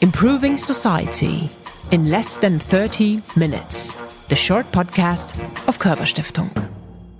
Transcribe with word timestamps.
Improving 0.00 0.56
Society 0.56 1.50
in 1.90 2.10
less 2.10 2.38
than 2.38 2.58
30 2.58 3.22
minutes. 3.36 3.94
The 4.28 4.36
short 4.36 4.66
podcast 4.72 5.38
of 5.68 5.78
Körber 5.78 6.06
Stiftung. 6.06 6.50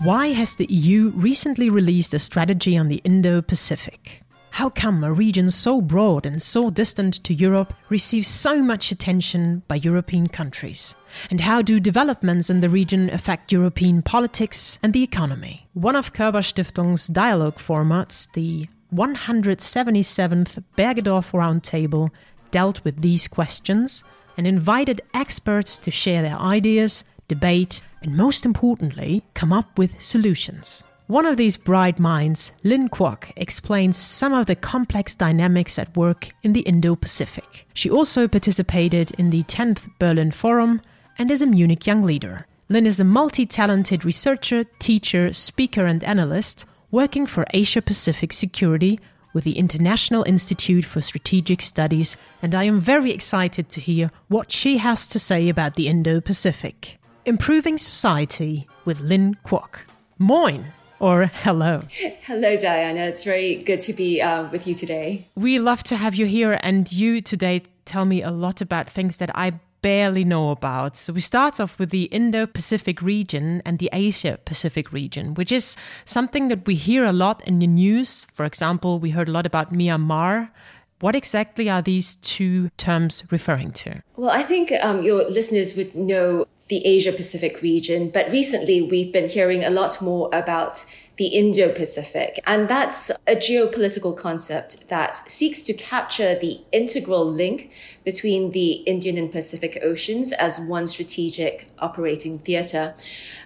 Why 0.02 0.28
has 0.28 0.54
the 0.54 0.66
EU 0.66 1.10
recently 1.14 1.70
released 1.70 2.14
a 2.14 2.18
strategy 2.18 2.76
on 2.76 2.88
the 2.88 3.00
Indo 3.04 3.42
Pacific? 3.42 4.22
How 4.50 4.70
come 4.70 5.04
a 5.04 5.12
region 5.12 5.50
so 5.50 5.80
broad 5.80 6.24
and 6.24 6.40
so 6.40 6.70
distant 6.70 7.22
to 7.24 7.34
Europe 7.34 7.74
receives 7.90 8.28
so 8.28 8.62
much 8.62 8.90
attention 8.90 9.62
by 9.68 9.76
European 9.76 10.28
countries? 10.28 10.94
And 11.30 11.40
how 11.40 11.60
do 11.60 11.78
developments 11.78 12.48
in 12.48 12.60
the 12.60 12.70
region 12.70 13.10
affect 13.10 13.52
European 13.52 14.00
politics 14.00 14.78
and 14.82 14.92
the 14.92 15.02
economy? 15.02 15.68
One 15.74 15.96
of 15.96 16.12
Körber 16.12 16.42
Stiftung's 16.42 17.06
dialogue 17.06 17.56
formats, 17.56 18.32
the 18.32 18.66
177th 18.94 20.62
Bergedorf 20.76 21.32
Roundtable, 21.32 22.10
dealt 22.50 22.82
with 22.84 23.00
these 23.00 23.28
questions 23.28 24.04
and 24.36 24.46
invited 24.46 25.00
experts 25.14 25.78
to 25.78 25.90
share 25.90 26.22
their 26.22 26.38
ideas, 26.38 27.04
debate, 27.28 27.82
and 28.02 28.16
most 28.16 28.44
importantly, 28.44 29.24
come 29.34 29.52
up 29.52 29.78
with 29.78 30.00
solutions. 30.00 30.84
One 31.08 31.26
of 31.26 31.36
these 31.36 31.56
bright 31.56 32.00
minds, 32.00 32.50
Lynn 32.64 32.88
Kuok, 32.88 33.30
explains 33.36 33.96
some 33.96 34.32
of 34.32 34.46
the 34.46 34.56
complex 34.56 35.14
dynamics 35.14 35.78
at 35.78 35.96
work 35.96 36.30
in 36.42 36.52
the 36.52 36.62
Indo 36.62 36.96
Pacific. 36.96 37.66
She 37.74 37.88
also 37.88 38.26
participated 38.26 39.12
in 39.12 39.30
the 39.30 39.44
10th 39.44 39.88
Berlin 40.00 40.32
Forum 40.32 40.82
and 41.16 41.30
is 41.30 41.42
a 41.42 41.46
Munich 41.46 41.86
Young 41.86 42.02
Leader. 42.02 42.46
Lynn 42.68 42.86
is 42.86 42.98
a 42.98 43.04
multi 43.04 43.46
talented 43.46 44.04
researcher, 44.04 44.64
teacher, 44.80 45.32
speaker, 45.32 45.86
and 45.86 46.02
analyst 46.02 46.66
working 46.90 47.26
for 47.26 47.44
Asia 47.52 47.82
Pacific 47.82 48.32
Security 48.32 48.98
with 49.32 49.44
the 49.44 49.58
International 49.58 50.24
Institute 50.26 50.84
for 50.84 51.02
Strategic 51.02 51.60
Studies, 51.60 52.16
and 52.40 52.54
I 52.54 52.64
am 52.64 52.80
very 52.80 53.12
excited 53.12 53.68
to 53.70 53.80
hear 53.80 54.10
what 54.28 54.50
she 54.50 54.78
has 54.78 55.06
to 55.08 55.18
say 55.18 55.48
about 55.48 55.74
the 55.74 55.88
Indo 55.88 56.20
Pacific. 56.20 56.98
Improving 57.24 57.76
Society 57.76 58.66
with 58.84 59.00
Lynn 59.00 59.36
Kuok. 59.44 59.80
Moin! 60.18 60.72
or 60.98 61.26
hello. 61.26 61.82
Hello, 62.22 62.56
Diana. 62.56 63.00
It's 63.00 63.24
very 63.24 63.56
good 63.56 63.80
to 63.80 63.92
be 63.92 64.22
uh, 64.22 64.48
with 64.50 64.66
you 64.66 64.74
today. 64.74 65.28
We 65.34 65.58
love 65.58 65.82
to 65.84 65.96
have 65.96 66.14
you 66.14 66.26
here, 66.26 66.58
and 66.62 66.90
you 66.90 67.20
today 67.20 67.62
tell 67.84 68.04
me 68.04 68.22
a 68.22 68.30
lot 68.30 68.60
about 68.60 68.88
things 68.88 69.18
that 69.18 69.30
I 69.36 69.52
barely 69.86 70.24
know 70.24 70.50
about. 70.50 70.96
So 70.96 71.12
we 71.12 71.20
start 71.20 71.60
off 71.60 71.78
with 71.78 71.90
the 71.90 72.06
Indo 72.06 72.44
Pacific 72.44 73.00
region 73.00 73.62
and 73.64 73.78
the 73.78 73.88
Asia 73.92 74.36
Pacific 74.44 74.90
region, 74.90 75.34
which 75.34 75.52
is 75.52 75.76
something 76.04 76.48
that 76.48 76.66
we 76.66 76.74
hear 76.74 77.04
a 77.04 77.12
lot 77.12 77.40
in 77.46 77.60
the 77.60 77.68
news. 77.68 78.26
For 78.34 78.44
example, 78.44 78.98
we 78.98 79.10
heard 79.10 79.28
a 79.28 79.30
lot 79.30 79.46
about 79.46 79.72
Myanmar. 79.72 80.50
What 80.98 81.14
exactly 81.14 81.70
are 81.70 81.82
these 81.82 82.16
two 82.16 82.70
terms 82.70 83.22
referring 83.30 83.70
to? 83.84 84.02
Well, 84.16 84.30
I 84.30 84.42
think 84.42 84.72
um, 84.82 85.04
your 85.04 85.22
listeners 85.30 85.76
would 85.76 85.94
know 85.94 86.46
the 86.66 86.84
Asia 86.84 87.12
Pacific 87.12 87.62
region, 87.62 88.10
but 88.10 88.28
recently 88.32 88.82
we've 88.82 89.12
been 89.12 89.28
hearing 89.28 89.62
a 89.62 89.70
lot 89.70 90.02
more 90.02 90.28
about 90.32 90.84
the 91.16 91.26
Indo-Pacific. 91.28 92.40
And 92.46 92.68
that's 92.68 93.10
a 93.26 93.36
geopolitical 93.36 94.16
concept 94.16 94.88
that 94.88 95.16
seeks 95.30 95.62
to 95.62 95.72
capture 95.72 96.34
the 96.34 96.60
integral 96.72 97.24
link 97.24 97.72
between 98.04 98.50
the 98.50 98.72
Indian 98.84 99.16
and 99.16 99.32
Pacific 99.32 99.78
Oceans 99.82 100.32
as 100.32 100.60
one 100.60 100.86
strategic 100.86 101.68
operating 101.78 102.38
theater. 102.38 102.94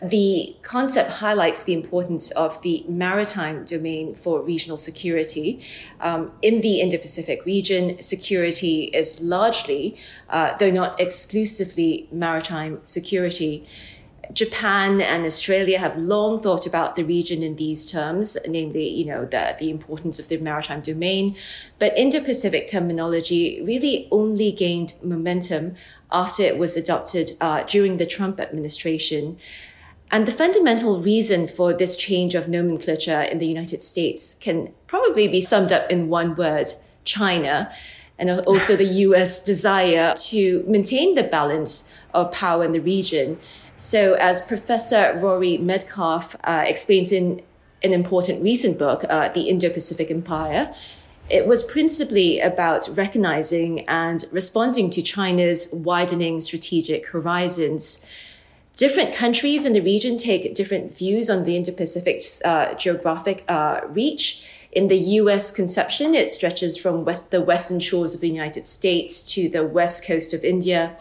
The 0.03 0.57
concept 0.63 1.11
highlights 1.13 1.63
the 1.63 1.73
importance 1.75 2.33
of 2.33 2.61
the 2.63 2.85
maritime 2.89 3.65
domain 3.65 4.17
for 4.17 4.43
regional 4.43 4.77
security. 4.77 5.61
Um, 6.01 6.33
in 6.43 6.63
the 6.63 6.81
Indo-Pacific 6.81 7.45
region, 7.45 8.03
security 8.03 8.85
is 8.85 9.21
largely, 9.21 9.97
uh, 10.29 10.57
though 10.59 10.71
not 10.71 11.01
exclusively, 11.01 12.09
maritime 12.11 12.81
security. 12.85 13.65
Japan 14.33 15.01
and 15.01 15.25
Australia 15.25 15.79
have 15.79 15.97
long 15.97 16.41
thought 16.41 16.67
about 16.67 16.97
the 16.97 17.05
region 17.05 17.43
in 17.43 17.57
these 17.57 17.91
terms, 17.91 18.37
namely, 18.47 18.89
you 18.89 19.05
know, 19.05 19.25
the, 19.25 19.57
the 19.59 19.71
importance 19.71 20.19
of 20.19 20.29
the 20.29 20.37
maritime 20.37 20.81
domain. 20.81 21.37
But 21.79 21.97
Indo-Pacific 21.97 22.69
terminology 22.69 23.61
really 23.63 24.09
only 24.11 24.53
gained 24.53 24.95
momentum 25.03 25.75
after 26.13 26.43
it 26.43 26.59
was 26.59 26.77
adopted 26.77 27.33
uh, 27.41 27.63
during 27.65 27.97
the 27.97 28.07
Trump 28.07 28.41
administration. 28.41 29.39
And 30.11 30.27
the 30.27 30.33
fundamental 30.33 31.01
reason 31.01 31.47
for 31.47 31.73
this 31.73 31.97
change 31.97 32.35
of 32.35 32.49
nomenclature 32.49 33.23
in 33.23 33.39
the 33.39 33.47
United 33.47 33.83
States 33.83 34.35
can 34.35 34.73
probably 34.87 35.29
be 35.29 35.41
summed 35.41 35.73
up 35.73 35.91
in 35.91 36.09
one 36.09 36.35
word, 36.35 36.75
China 37.05 37.73
and 38.21 38.31
also 38.41 38.77
the 38.77 38.85
US 39.07 39.41
desire 39.41 40.15
to 40.15 40.63
maintain 40.69 41.15
the 41.15 41.25
balance 41.25 41.91
of 42.15 42.31
power 42.31 42.65
in 42.65 42.73
the 42.73 42.81
region. 42.81 43.39
So, 43.77 44.15
as 44.15 44.43
Professor 44.43 45.19
Rory 45.19 45.57
Medcalf 45.57 46.37
uh, 46.45 46.65
explains 46.67 47.11
in 47.11 47.41
an 47.83 47.95
important 47.95 48.43
recent 48.43 48.79
book, 48.79 49.05
uh, 49.09 49.31
The 49.31 49.49
Indo 49.49 49.71
Pacific 49.71 50.11
Empire, 50.11 50.73
it 51.31 51.47
was 51.47 51.63
principally 51.63 52.41
about 52.41 52.89
recognizing 52.93 53.89
and 53.89 54.27
responding 54.33 54.91
to 54.91 55.01
China's 55.01 55.69
widening 55.73 56.41
strategic 56.41 57.07
horizons. 57.07 58.05
Different 58.77 59.15
countries 59.15 59.65
in 59.65 59.73
the 59.73 59.81
region 59.81 60.19
take 60.19 60.55
different 60.55 60.93
views 60.95 61.31
on 61.31 61.45
the 61.45 61.57
Indo 61.57 61.73
Pacific 61.73 62.23
uh, 62.45 62.75
geographic 62.75 63.45
uh, 63.49 63.81
reach. 63.89 64.45
In 64.73 64.87
the 64.87 64.99
US 64.99 65.51
conception, 65.51 66.15
it 66.15 66.31
stretches 66.31 66.77
from 66.77 67.05
west, 67.05 67.31
the 67.31 67.41
western 67.41 67.81
shores 67.81 68.15
of 68.15 68.21
the 68.21 68.29
United 68.29 68.67
States 68.67 69.23
to 69.33 69.49
the 69.49 69.65
west 69.65 70.07
coast 70.07 70.33
of 70.33 70.45
India. 70.45 70.97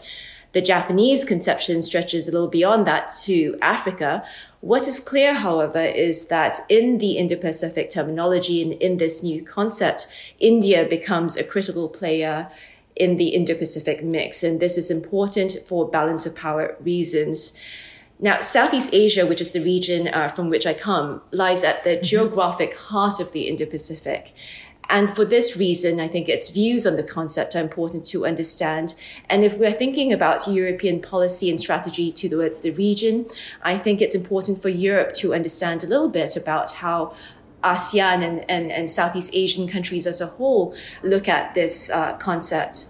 The 0.52 0.60
Japanese 0.60 1.24
conception 1.24 1.80
stretches 1.82 2.26
a 2.26 2.32
little 2.32 2.48
beyond 2.48 2.84
that 2.88 3.12
to 3.24 3.56
Africa. 3.62 4.24
What 4.60 4.88
is 4.88 4.98
clear, 4.98 5.34
however, 5.34 5.80
is 5.80 6.26
that 6.26 6.58
in 6.68 6.98
the 6.98 7.12
Indo-Pacific 7.12 7.90
terminology 7.90 8.60
and 8.60 8.72
in 8.72 8.96
this 8.96 9.22
new 9.22 9.44
concept, 9.44 10.08
India 10.40 10.84
becomes 10.84 11.36
a 11.36 11.44
critical 11.44 11.88
player 11.88 12.50
in 12.96 13.16
the 13.16 13.28
Indo-Pacific 13.28 14.02
mix. 14.02 14.42
And 14.42 14.58
this 14.58 14.76
is 14.76 14.90
important 14.90 15.56
for 15.68 15.88
balance 15.88 16.26
of 16.26 16.34
power 16.34 16.76
reasons. 16.80 17.52
Now, 18.22 18.40
Southeast 18.40 18.90
Asia, 18.92 19.26
which 19.26 19.40
is 19.40 19.52
the 19.52 19.60
region 19.60 20.08
uh, 20.08 20.28
from 20.28 20.50
which 20.50 20.66
I 20.66 20.74
come, 20.74 21.22
lies 21.32 21.64
at 21.64 21.84
the 21.84 21.90
mm-hmm. 21.90 22.02
geographic 22.02 22.76
heart 22.76 23.18
of 23.18 23.32
the 23.32 23.48
Indo-Pacific. 23.48 24.34
And 24.90 25.08
for 25.08 25.24
this 25.24 25.56
reason, 25.56 26.00
I 26.00 26.08
think 26.08 26.28
its 26.28 26.50
views 26.50 26.86
on 26.86 26.96
the 26.96 27.02
concept 27.02 27.54
are 27.54 27.60
important 27.60 28.04
to 28.06 28.26
understand. 28.26 28.94
And 29.30 29.44
if 29.44 29.56
we're 29.56 29.72
thinking 29.72 30.12
about 30.12 30.48
European 30.48 31.00
policy 31.00 31.48
and 31.48 31.58
strategy 31.58 32.10
towards 32.10 32.60
the 32.60 32.72
region, 32.72 33.26
I 33.62 33.78
think 33.78 34.02
it's 34.02 34.16
important 34.16 34.60
for 34.60 34.68
Europe 34.68 35.12
to 35.14 35.32
understand 35.32 35.84
a 35.84 35.86
little 35.86 36.08
bit 36.08 36.36
about 36.36 36.72
how 36.72 37.14
ASEAN 37.62 38.22
and, 38.22 38.50
and, 38.50 38.72
and 38.72 38.90
Southeast 38.90 39.30
Asian 39.32 39.68
countries 39.68 40.06
as 40.06 40.20
a 40.20 40.26
whole 40.26 40.74
look 41.02 41.28
at 41.28 41.54
this 41.54 41.88
uh, 41.88 42.16
concept. 42.16 42.86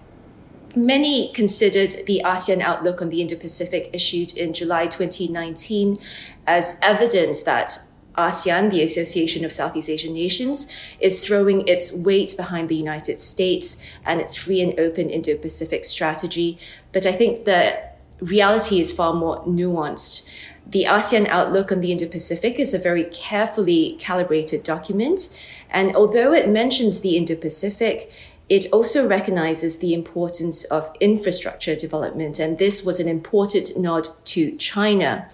Many 0.77 1.33
considered 1.33 2.07
the 2.07 2.23
ASEAN 2.25 2.61
Outlook 2.61 3.03
on 3.03 3.09
the 3.09 3.21
Indo-Pacific 3.21 3.91
issued 3.93 4.37
in 4.37 4.53
July 4.53 4.87
2019 4.87 5.99
as 6.47 6.79
evidence 6.81 7.43
that 7.43 7.79
ASEAN, 8.17 8.71
the 8.71 8.83
Association 8.83 9.45
of 9.45 9.53
Southeast 9.53 9.89
Asian 9.89 10.13
Nations, 10.13 10.67
is 11.01 11.25
throwing 11.25 11.67
its 11.67 11.93
weight 11.93 12.35
behind 12.37 12.69
the 12.69 12.77
United 12.77 13.19
States 13.19 13.83
and 14.05 14.21
its 14.21 14.37
free 14.37 14.61
and 14.61 14.79
open 14.79 15.11
Indo 15.11 15.37
Pacific 15.37 15.85
strategy. 15.85 16.57
But 16.93 17.05
I 17.05 17.13
think 17.13 17.45
the 17.45 17.77
reality 18.21 18.81
is 18.81 18.93
far 18.93 19.13
more 19.13 19.43
nuanced. 19.45 20.29
The 20.67 20.85
ASEAN 20.85 21.27
Outlook 21.27 21.73
on 21.73 21.81
the 21.81 21.91
Indo 21.91 22.07
Pacific 22.07 22.61
is 22.61 22.75
a 22.75 22.79
very 22.79 23.05
carefully 23.05 23.97
calibrated 23.99 24.63
document. 24.63 25.29
And 25.69 25.97
although 25.97 26.33
it 26.33 26.49
mentions 26.49 27.01
the 27.01 27.17
Indo 27.17 27.35
Pacific, 27.35 28.13
it 28.51 28.67
also 28.73 29.07
recognizes 29.07 29.79
the 29.79 29.95
importance 29.95 30.65
of 30.65 30.95
infrastructure 30.99 31.77
development. 31.77 32.41
And 32.41 32.59
this 32.59 32.85
was 32.85 32.99
an 32.99 33.07
important 33.07 33.79
nod 33.79 34.09
to 34.25 34.57
China. 34.57 35.29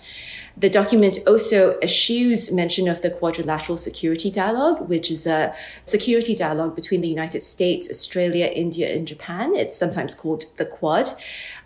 The 0.59 0.71
document 0.71 1.19
also 1.27 1.79
eschews 1.81 2.51
mention 2.51 2.89
of 2.89 3.03
the 3.03 3.11
quadrilateral 3.11 3.77
security 3.77 4.31
dialogue, 4.31 4.89
which 4.89 5.11
is 5.11 5.27
a 5.27 5.55
security 5.85 6.35
dialogue 6.35 6.75
between 6.75 7.03
the 7.03 7.09
United 7.09 7.43
States, 7.43 7.91
Australia, 7.91 8.47
India, 8.47 8.95
and 8.95 9.07
Japan. 9.07 9.55
It's 9.55 9.77
sometimes 9.77 10.15
called 10.15 10.47
the 10.57 10.65
Quad. 10.65 11.11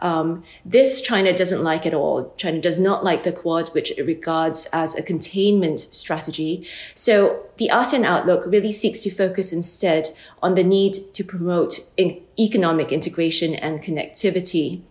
Um, 0.01 0.43
this 0.65 1.01
China 1.01 1.33
doesn't 1.33 1.63
like 1.63 1.87
at 1.87 1.95
all. 1.95 2.35
China 2.37 2.61
does 2.61 2.79
not 2.79 3.05
like 3.05 3.23
the 3.23 3.33
Quad, 3.33 3.69
which 3.69 3.93
it 3.93 4.05
regards 4.05 4.67
as 4.73 4.97
a 4.97 5.03
containment 5.03 5.81
strategy. 5.81 6.67
So 6.95 7.47
the 7.59 7.71
ASEAN 7.73 8.05
outlook 8.05 8.45
really 8.45 8.73
seeks 8.73 9.05
to 9.05 9.11
focus 9.11 9.53
instead 9.53 10.09
on 10.43 10.55
the 10.55 10.65
need 10.65 10.95
to 11.15 11.23
promote 11.23 11.79
in 11.97 12.21
economic 12.39 12.91
integration 12.91 13.55
and 13.55 13.81
connectivity. 13.81 14.83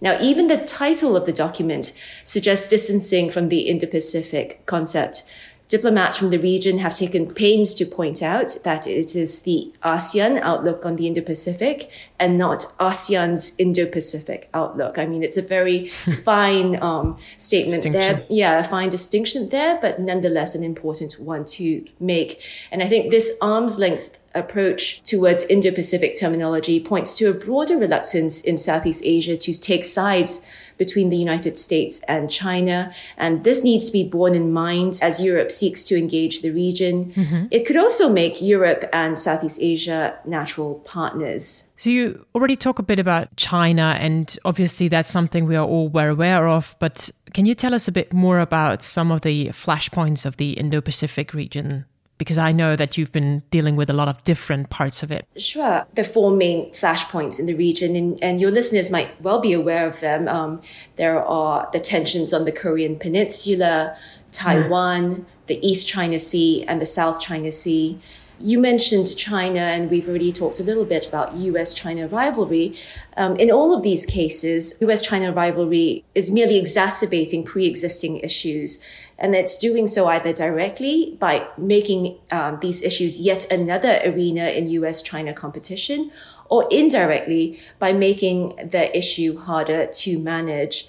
Now, 0.00 0.18
even 0.20 0.48
the 0.48 0.58
title 0.58 1.16
of 1.16 1.26
the 1.26 1.32
document 1.32 1.92
suggests 2.24 2.68
distancing 2.68 3.30
from 3.30 3.48
the 3.48 3.60
Indo-Pacific 3.60 4.64
concept. 4.66 5.22
Diplomats 5.66 6.18
from 6.18 6.28
the 6.28 6.38
region 6.38 6.78
have 6.78 6.92
taken 6.92 7.26
pains 7.26 7.72
to 7.74 7.86
point 7.86 8.22
out 8.22 8.58
that 8.64 8.86
it 8.86 9.16
is 9.16 9.42
the 9.42 9.72
ASEAN 9.82 10.38
outlook 10.42 10.84
on 10.84 10.96
the 10.96 11.06
Indo-Pacific 11.06 11.90
and 12.20 12.36
not 12.36 12.66
ASEAN's 12.78 13.54
Indo-Pacific 13.58 14.50
outlook. 14.52 14.98
I 14.98 15.06
mean, 15.06 15.22
it's 15.22 15.38
a 15.38 15.42
very 15.42 15.86
fine 16.24 16.80
um, 16.82 17.16
statement 17.38 17.90
there. 17.92 18.22
Yeah, 18.28 18.58
a 18.58 18.64
fine 18.64 18.90
distinction 18.90 19.48
there, 19.48 19.78
but 19.80 19.98
nonetheless 19.98 20.54
an 20.54 20.62
important 20.62 21.18
one 21.18 21.46
to 21.46 21.84
make. 21.98 22.42
And 22.70 22.82
I 22.82 22.88
think 22.88 23.10
this 23.10 23.32
arm's 23.40 23.78
length 23.78 24.18
approach 24.34 25.02
towards 25.02 25.44
Indo-Pacific 25.44 26.18
terminology 26.18 26.80
points 26.80 27.14
to 27.14 27.30
a 27.30 27.34
broader 27.34 27.76
reluctance 27.76 28.40
in 28.40 28.58
Southeast 28.58 29.02
Asia 29.04 29.36
to 29.36 29.60
take 29.60 29.84
sides 29.84 30.44
between 30.76 31.08
the 31.08 31.16
United 31.16 31.56
States 31.56 32.02
and 32.08 32.30
China. 32.30 32.90
And 33.16 33.44
this 33.44 33.62
needs 33.62 33.86
to 33.86 33.92
be 33.92 34.02
borne 34.02 34.34
in 34.34 34.52
mind 34.52 34.98
as 35.00 35.20
Europe 35.20 35.50
seeks 35.50 35.84
to 35.84 35.96
engage 35.96 36.42
the 36.42 36.50
region. 36.50 37.12
Mm-hmm. 37.12 37.46
It 37.50 37.64
could 37.64 37.76
also 37.76 38.08
make 38.08 38.42
Europe 38.42 38.84
and 38.92 39.16
Southeast 39.16 39.58
Asia 39.60 40.18
natural 40.24 40.76
partners. 40.80 41.70
So 41.76 41.90
you 41.90 42.24
already 42.34 42.56
talk 42.56 42.78
a 42.78 42.82
bit 42.82 42.98
about 42.98 43.36
China, 43.36 43.96
and 44.00 44.36
obviously 44.44 44.88
that's 44.88 45.10
something 45.10 45.44
we 45.44 45.56
are 45.56 45.66
all 45.66 45.88
well 45.88 46.10
aware 46.10 46.48
of. 46.48 46.74
But 46.78 47.10
can 47.32 47.46
you 47.46 47.54
tell 47.54 47.74
us 47.74 47.88
a 47.88 47.92
bit 47.92 48.12
more 48.12 48.40
about 48.40 48.82
some 48.82 49.12
of 49.12 49.20
the 49.20 49.48
flashpoints 49.48 50.24
of 50.24 50.36
the 50.38 50.52
Indo-Pacific 50.52 51.34
region? 51.34 51.84
Because 52.18 52.38
I 52.38 52.52
know 52.52 52.76
that 52.76 52.96
you've 52.96 53.12
been 53.12 53.42
dealing 53.50 53.76
with 53.76 53.90
a 53.90 53.92
lot 53.92 54.08
of 54.08 54.22
different 54.24 54.70
parts 54.70 55.02
of 55.02 55.10
it. 55.10 55.26
Sure. 55.36 55.86
The 55.94 56.04
four 56.04 56.30
main 56.30 56.70
flashpoints 56.70 57.38
in 57.38 57.46
the 57.46 57.54
region, 57.54 57.96
and, 57.96 58.22
and 58.22 58.40
your 58.40 58.50
listeners 58.50 58.90
might 58.90 59.20
well 59.20 59.40
be 59.40 59.52
aware 59.52 59.86
of 59.86 60.00
them. 60.00 60.28
Um, 60.28 60.60
there 60.96 61.22
are 61.22 61.68
the 61.72 61.80
tensions 61.80 62.32
on 62.32 62.44
the 62.44 62.52
Korean 62.52 62.98
Peninsula, 62.98 63.96
Taiwan, 64.30 65.16
mm. 65.16 65.24
the 65.46 65.66
East 65.66 65.88
China 65.88 66.18
Sea, 66.18 66.64
and 66.64 66.80
the 66.80 66.86
South 66.86 67.20
China 67.20 67.50
Sea. 67.50 67.98
You 68.40 68.58
mentioned 68.58 69.16
China, 69.16 69.60
and 69.60 69.90
we've 69.90 70.08
already 70.08 70.32
talked 70.32 70.58
a 70.58 70.64
little 70.64 70.84
bit 70.84 71.06
about 71.06 71.34
US 71.36 71.72
China 71.72 72.08
rivalry. 72.08 72.74
Um, 73.16 73.36
in 73.36 73.50
all 73.50 73.74
of 73.74 73.82
these 73.82 74.04
cases, 74.04 74.74
US 74.80 75.02
China 75.02 75.32
rivalry 75.32 76.04
is 76.14 76.30
merely 76.30 76.58
exacerbating 76.58 77.44
pre 77.44 77.66
existing 77.66 78.18
issues. 78.18 78.80
And 79.18 79.34
it's 79.34 79.56
doing 79.56 79.86
so 79.86 80.06
either 80.06 80.32
directly 80.32 81.16
by 81.20 81.46
making 81.56 82.18
um, 82.32 82.58
these 82.60 82.82
issues 82.82 83.20
yet 83.20 83.50
another 83.50 84.00
arena 84.04 84.46
in 84.46 84.66
US 84.68 85.02
China 85.02 85.32
competition, 85.32 86.10
or 86.50 86.66
indirectly 86.70 87.58
by 87.78 87.92
making 87.92 88.56
the 88.56 88.96
issue 88.96 89.38
harder 89.38 89.86
to 89.86 90.18
manage. 90.18 90.86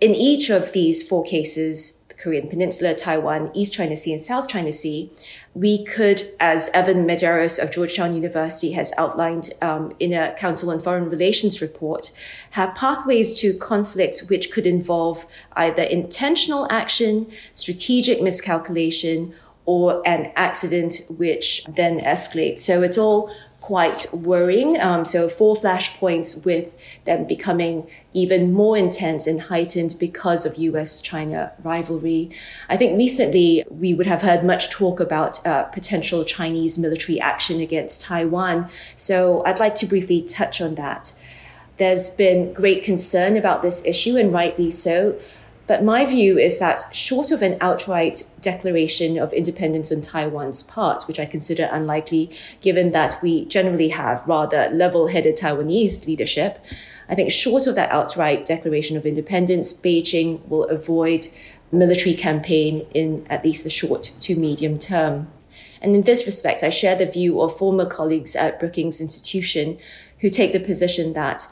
In 0.00 0.14
each 0.14 0.50
of 0.50 0.72
these 0.72 1.02
four 1.02 1.24
cases, 1.24 1.97
Korean 2.18 2.48
Peninsula, 2.48 2.94
Taiwan, 2.94 3.50
East 3.54 3.72
China 3.72 3.96
Sea, 3.96 4.12
and 4.12 4.20
South 4.20 4.48
China 4.48 4.72
Sea, 4.72 5.10
we 5.54 5.84
could, 5.84 6.22
as 6.40 6.68
Evan 6.74 7.06
Medeiros 7.06 7.62
of 7.62 7.72
Georgetown 7.72 8.14
University 8.14 8.72
has 8.72 8.92
outlined 8.98 9.50
um, 9.62 9.94
in 10.00 10.12
a 10.12 10.34
Council 10.34 10.70
on 10.70 10.80
Foreign 10.80 11.08
Relations 11.08 11.62
report, 11.62 12.10
have 12.50 12.74
pathways 12.74 13.38
to 13.40 13.54
conflicts 13.54 14.28
which 14.28 14.50
could 14.50 14.66
involve 14.66 15.26
either 15.52 15.82
intentional 15.82 16.66
action, 16.70 17.30
strategic 17.54 18.20
miscalculation, 18.20 19.32
or 19.64 20.02
an 20.06 20.32
accident 20.34 21.02
which 21.10 21.62
then 21.66 22.00
escalates. 22.00 22.60
So 22.60 22.82
it's 22.82 22.96
all 22.96 23.30
quite 23.68 24.06
worrying. 24.14 24.80
Um, 24.80 25.04
so 25.04 25.28
four 25.28 25.54
flashpoints 25.54 26.42
with 26.42 26.72
them 27.04 27.26
becoming 27.26 27.86
even 28.14 28.50
more 28.50 28.78
intense 28.78 29.26
and 29.26 29.42
heightened 29.42 29.94
because 30.00 30.46
of 30.46 30.56
US-China 30.56 31.52
rivalry. 31.62 32.30
I 32.70 32.78
think 32.78 32.96
recently 32.96 33.64
we 33.68 33.92
would 33.92 34.06
have 34.06 34.22
heard 34.22 34.42
much 34.42 34.70
talk 34.70 35.00
about 35.00 35.46
uh, 35.46 35.64
potential 35.64 36.24
Chinese 36.24 36.78
military 36.78 37.20
action 37.20 37.60
against 37.60 38.00
Taiwan. 38.00 38.70
So 38.96 39.44
I'd 39.44 39.60
like 39.60 39.74
to 39.74 39.86
briefly 39.86 40.22
touch 40.22 40.62
on 40.62 40.76
that. 40.76 41.12
There's 41.76 42.08
been 42.08 42.54
great 42.54 42.82
concern 42.82 43.36
about 43.36 43.60
this 43.60 43.82
issue 43.84 44.16
and 44.16 44.32
rightly 44.32 44.70
so. 44.70 45.20
But 45.68 45.84
my 45.84 46.06
view 46.06 46.38
is 46.38 46.58
that 46.58 46.82
short 46.92 47.30
of 47.30 47.42
an 47.42 47.58
outright 47.60 48.24
declaration 48.40 49.18
of 49.18 49.34
independence 49.34 49.92
on 49.92 50.00
Taiwan's 50.00 50.62
part, 50.62 51.04
which 51.04 51.20
I 51.20 51.26
consider 51.26 51.68
unlikely 51.70 52.30
given 52.62 52.92
that 52.92 53.18
we 53.22 53.44
generally 53.44 53.90
have 53.90 54.26
rather 54.26 54.70
level-headed 54.70 55.36
Taiwanese 55.36 56.06
leadership, 56.06 56.58
I 57.06 57.14
think 57.14 57.30
short 57.30 57.66
of 57.66 57.74
that 57.74 57.90
outright 57.90 58.46
declaration 58.46 58.96
of 58.96 59.04
independence, 59.04 59.74
Beijing 59.74 60.46
will 60.48 60.64
avoid 60.64 61.26
military 61.70 62.14
campaign 62.14 62.86
in 62.94 63.26
at 63.28 63.44
least 63.44 63.64
the 63.64 63.70
short 63.70 64.04
to 64.20 64.36
medium 64.36 64.78
term. 64.78 65.30
And 65.82 65.94
in 65.94 66.02
this 66.02 66.24
respect, 66.24 66.62
I 66.62 66.70
share 66.70 66.96
the 66.96 67.06
view 67.06 67.42
of 67.42 67.56
former 67.56 67.84
colleagues 67.84 68.34
at 68.34 68.58
Brookings 68.58 69.02
Institution 69.02 69.78
who 70.20 70.30
take 70.30 70.52
the 70.52 70.60
position 70.60 71.12
that 71.12 71.46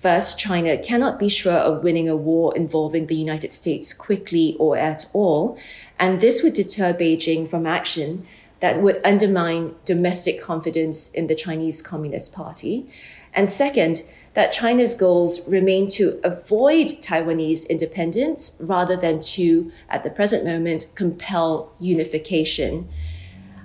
First, 0.00 0.38
China 0.38 0.78
cannot 0.78 1.18
be 1.18 1.28
sure 1.28 1.52
of 1.52 1.84
winning 1.84 2.08
a 2.08 2.16
war 2.16 2.56
involving 2.56 3.06
the 3.06 3.14
United 3.14 3.52
States 3.52 3.92
quickly 3.92 4.56
or 4.58 4.78
at 4.78 5.04
all, 5.12 5.58
and 5.98 6.22
this 6.22 6.42
would 6.42 6.54
deter 6.54 6.94
Beijing 6.94 7.46
from 7.46 7.66
action 7.66 8.24
that 8.60 8.80
would 8.80 8.98
undermine 9.04 9.74
domestic 9.84 10.40
confidence 10.40 11.10
in 11.10 11.26
the 11.26 11.34
Chinese 11.34 11.82
Communist 11.82 12.32
Party. 12.32 12.86
And 13.34 13.50
second, 13.50 14.02
that 14.32 14.52
China's 14.52 14.94
goals 14.94 15.46
remain 15.46 15.86
to 15.90 16.18
avoid 16.24 16.88
Taiwanese 17.02 17.68
independence 17.68 18.56
rather 18.58 18.96
than 18.96 19.20
to, 19.20 19.70
at 19.90 20.02
the 20.02 20.10
present 20.10 20.46
moment, 20.46 20.86
compel 20.94 21.72
unification. 21.78 22.88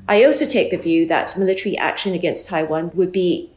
I 0.07 0.25
also 0.25 0.45
take 0.45 0.69
the 0.69 0.77
view 0.77 1.05
that 1.07 1.37
military 1.37 1.77
action 1.77 2.13
against 2.13 2.47
Taiwan 2.47 2.91
would 2.93 3.13
be 3.13 3.51